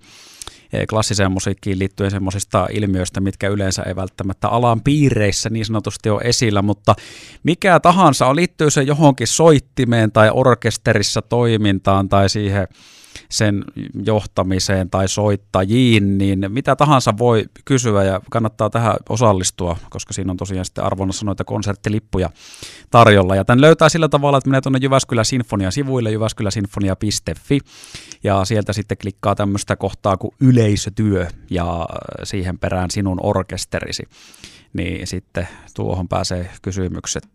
eh, 0.72 0.86
klassiseen 0.86 1.32
musiikkiin 1.32 1.78
liittyen 1.78 2.10
semmoisista 2.10 2.66
ilmiöistä, 2.72 3.20
mitkä 3.20 3.48
yleensä 3.48 3.82
ei 3.82 3.96
välttämättä 3.96 4.48
alan 4.48 4.80
piireissä 4.80 5.50
niin 5.50 5.66
sanotusti 5.66 6.10
ole 6.10 6.22
esillä, 6.24 6.62
mutta 6.62 6.94
mikä 7.42 7.80
tahansa 7.80 8.26
on 8.26 8.36
liittyy 8.36 8.70
se 8.70 8.82
johonkin 8.82 9.26
soittimeen 9.26 10.12
tai 10.12 10.30
orkesterissa 10.34 11.22
toimintaan 11.22 12.08
tai 12.08 12.28
siihen 12.28 12.68
sen 13.30 13.64
johtamiseen 14.04 14.90
tai 14.90 15.08
soittajiin, 15.08 16.18
niin 16.18 16.46
mitä 16.48 16.76
tahansa 16.76 17.18
voi 17.18 17.44
kysyä 17.64 18.04
ja 18.04 18.20
kannattaa 18.30 18.70
tähän 18.70 18.96
osallistua, 19.08 19.76
koska 19.90 20.12
siinä 20.12 20.30
on 20.30 20.36
tosiaan 20.36 20.64
sitten 20.64 20.84
arvonnassa 20.84 21.26
noita 21.26 21.44
konserttilippuja 21.44 22.30
tarjolla. 22.90 23.36
Ja 23.36 23.44
tämän 23.44 23.60
löytää 23.60 23.88
sillä 23.88 24.08
tavalla, 24.08 24.38
että 24.38 24.50
menee 24.50 24.60
tuonne 24.60 24.78
Jyväskylä 24.82 25.24
Sinfonia 25.24 25.70
sivuille, 25.70 26.10
jyväskyläsinfonia.fi 26.10 27.60
ja 28.24 28.44
sieltä 28.44 28.72
sitten 28.72 28.98
klikkaa 28.98 29.34
tämmöistä 29.34 29.76
kohtaa 29.76 30.16
kuin 30.16 30.34
yleisötyö 30.40 31.26
ja 31.50 31.86
siihen 32.24 32.58
perään 32.58 32.90
sinun 32.90 33.20
orkesterisi 33.22 34.02
niin 34.76 35.06
sitten 35.06 35.48
tuohon 35.74 36.08
pääsee 36.08 36.50
kysymykset 36.62 37.28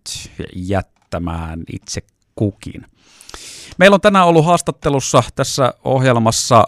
jättämään 0.56 1.64
itse 1.74 2.02
kukin. 2.36 2.86
Meillä 3.82 3.96
on 3.96 4.02
tänään 4.02 4.28
ollut 4.28 4.46
haastattelussa 4.46 5.24
tässä 5.36 5.74
ohjelmassa 5.84 6.68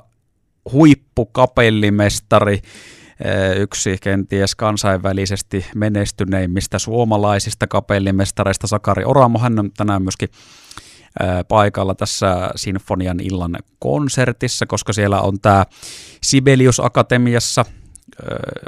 huippukapellimestari, 0.72 2.54
eh, 2.54 3.58
yksi 3.58 3.98
kenties 4.02 4.56
kansainvälisesti 4.56 5.66
menestyneimmistä 5.76 6.80
suomalaisista 6.80 7.68
kapellimestareista 7.68 8.68
Sakari 8.68 9.04
Oramo. 9.06 9.40
Hän 9.40 9.60
on 9.60 9.72
tänään 9.72 10.04
myöskin 10.04 10.30
eh, 11.20 11.28
paikalla 11.48 11.96
tässä 11.96 12.50
Sinfonian 12.56 13.20
illan 13.20 13.58
konsertissa, 13.80 14.66
koska 14.66 14.94
siellä 14.94 15.22
on 15.22 15.40
tämä 15.42 15.66
Sibelius 16.22 16.80
Akatemiassa– 16.80 17.66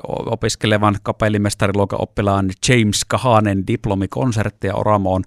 opiskelevan 0.07 0.97
kapellimestariluokan 1.03 2.01
oppilaan 2.01 2.51
James 2.69 3.05
Kahanen 3.07 3.67
diplomikonsertti 3.67 4.67
ja 4.67 4.75
Oramo 4.75 5.13
on 5.13 5.23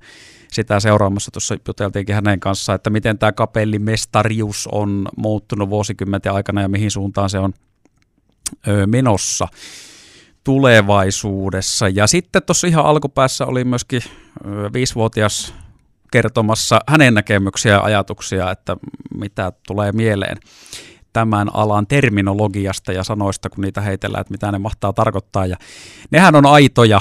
sitä 0.53 0.81
seuraamassa. 0.81 1.31
Tuossa 1.31 1.57
juteltiinkin 1.69 2.15
hänen 2.15 2.41
kanssaan, 2.41 2.77
että 2.77 2.91
miten 2.91 3.19
tämä 3.19 3.33
kapellimestarius 3.33 4.69
on 4.73 5.09
muuttunut 5.17 5.71
vuosikymmenten 5.71 6.33
aikana 6.33 6.63
ja 6.63 6.69
mihin 6.69 6.91
suuntaan 6.91 7.31
se 7.31 7.39
on 7.39 7.53
menossa 8.87 9.49
tulevaisuudessa. 10.45 11.89
Ja 11.89 12.07
sitten 12.07 12.43
tuossa 12.43 12.67
ihan 12.67 12.85
alkupäässä 12.85 13.47
oli 13.47 13.65
myöskin 13.65 14.03
viisivuotias 14.73 15.55
kertomassa 16.13 16.81
hänen 16.87 17.15
näkemyksiä 17.15 17.73
ja 17.73 17.81
ajatuksia, 17.81 18.51
että 18.51 18.77
mitä 19.15 19.53
tulee 19.67 19.93
mieleen 19.93 20.37
tämän 21.13 21.55
alan 21.55 21.87
terminologiasta 21.87 22.93
ja 22.93 23.05
sanoista, 23.05 23.51
kun 23.51 23.65
niitä 23.65 23.81
heitellään, 23.81 24.21
että 24.21 24.33
mitä 24.33 24.53
ne 24.53 24.59
mahtaa 24.59 24.93
tarkoittaa. 24.93 25.47
Ja 25.47 25.57
nehän 26.11 26.35
on 26.35 26.47
aitoja 26.47 27.01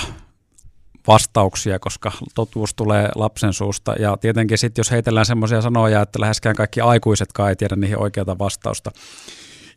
vastauksia, 1.08 1.80
koska 1.80 2.12
totuus 2.36 2.74
tulee 2.74 3.10
lapsen 3.16 3.54
suusta. 3.54 3.94
Ja 4.00 4.18
tietenkin 4.18 4.58
sitten, 4.58 4.80
jos 4.80 4.92
heitellään 4.92 5.26
semmoisia 5.26 5.62
sanoja, 5.62 6.02
että 6.02 6.22
läheskään 6.22 6.56
kaikki 6.56 6.82
aikuisetkaan 6.82 7.50
ei 7.50 7.56
tiedä 7.56 7.76
niihin 7.76 8.02
oikeata 8.02 8.40
vastausta, 8.40 8.92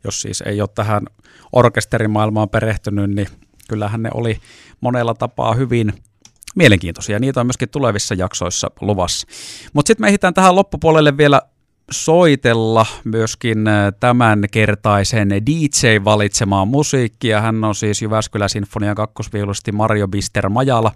jos 0.04 0.20
siis 0.22 0.40
ei 0.40 0.60
ole 0.60 0.68
tähän 0.74 1.02
orkesterimaailmaan 1.52 2.48
perehtynyt, 2.48 3.10
niin 3.10 3.28
kyllähän 3.68 4.02
ne 4.02 4.10
oli 4.14 4.40
monella 4.80 5.14
tapaa 5.14 5.54
hyvin 5.54 5.92
mielenkiintoisia. 6.54 7.18
Niitä 7.18 7.40
on 7.40 7.46
myöskin 7.46 7.68
tulevissa 7.68 8.14
jaksoissa 8.14 8.70
luvassa. 8.80 9.26
Mutta 9.72 9.86
sitten 9.86 10.04
me 10.04 10.08
ehditään 10.08 10.34
tähän 10.34 10.56
loppupuolelle 10.56 11.16
vielä 11.16 11.42
soitella 11.92 12.86
myöskin 13.04 13.68
äh, 13.68 13.92
tämän 14.00 14.44
kertaisen 14.50 15.28
DJ 15.30 16.04
valitsemaan 16.04 16.68
musiikkia. 16.68 17.40
Hän 17.40 17.64
on 17.64 17.74
siis 17.74 18.02
Jyväskylä 18.02 18.48
Sinfonian 18.48 18.96
kakkosviulusti 18.96 19.72
Mario 19.72 20.08
Bister 20.08 20.48
Majala, 20.48 20.92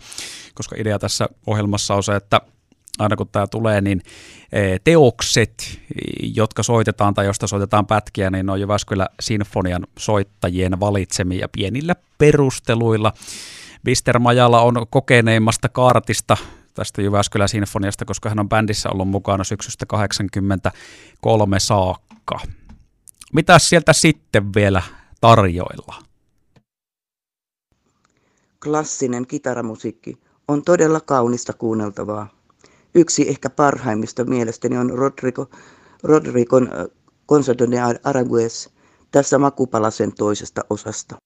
koska 0.54 0.76
idea 0.78 0.98
tässä 0.98 1.28
ohjelmassa 1.46 1.94
on 1.94 2.02
se, 2.02 2.16
että 2.16 2.40
aina 2.98 3.16
kun 3.16 3.28
tämä 3.32 3.46
tulee, 3.46 3.80
niin 3.80 4.02
e, 4.52 4.78
teokset, 4.84 5.80
jotka 6.34 6.62
soitetaan 6.62 7.14
tai 7.14 7.26
josta 7.26 7.46
soitetaan 7.46 7.86
pätkiä, 7.86 8.30
niin 8.30 8.50
on 8.50 8.60
Jyväskylä 8.60 9.06
Sinfonian 9.20 9.86
soittajien 9.98 10.80
valitsemia 10.80 11.48
pienillä 11.48 11.94
perusteluilla. 12.18 13.12
Bister 13.84 14.18
Majala 14.18 14.60
on 14.60 14.86
kokeneimmasta 14.90 15.68
kaartista 15.68 16.36
tästä 16.74 17.02
Jyväskylän 17.02 17.48
Sinfoniasta, 17.48 18.04
koska 18.04 18.28
hän 18.28 18.40
on 18.40 18.48
bändissä 18.48 18.88
ollut 18.90 19.08
mukana 19.08 19.44
syksystä 19.44 19.86
83 19.86 21.60
saakka. 21.60 22.40
Mitä 23.32 23.58
sieltä 23.58 23.92
sitten 23.92 24.54
vielä 24.54 24.82
tarjoilla? 25.20 25.94
Klassinen 28.62 29.26
kitaramusiikki 29.26 30.18
on 30.48 30.62
todella 30.62 31.00
kaunista 31.00 31.52
kuunneltavaa. 31.52 32.28
Yksi 32.94 33.28
ehkä 33.28 33.50
parhaimmista 33.50 34.24
mielestäni 34.24 34.78
on 34.78 34.90
Rodrigo, 34.90 35.50
Rodrigon 36.02 36.68
Concerto 37.28 37.70
de 37.70 37.76
Aragues 38.04 38.70
tässä 39.10 39.38
Makupalasen 39.38 40.12
toisesta 40.12 40.60
osasta. 40.70 41.16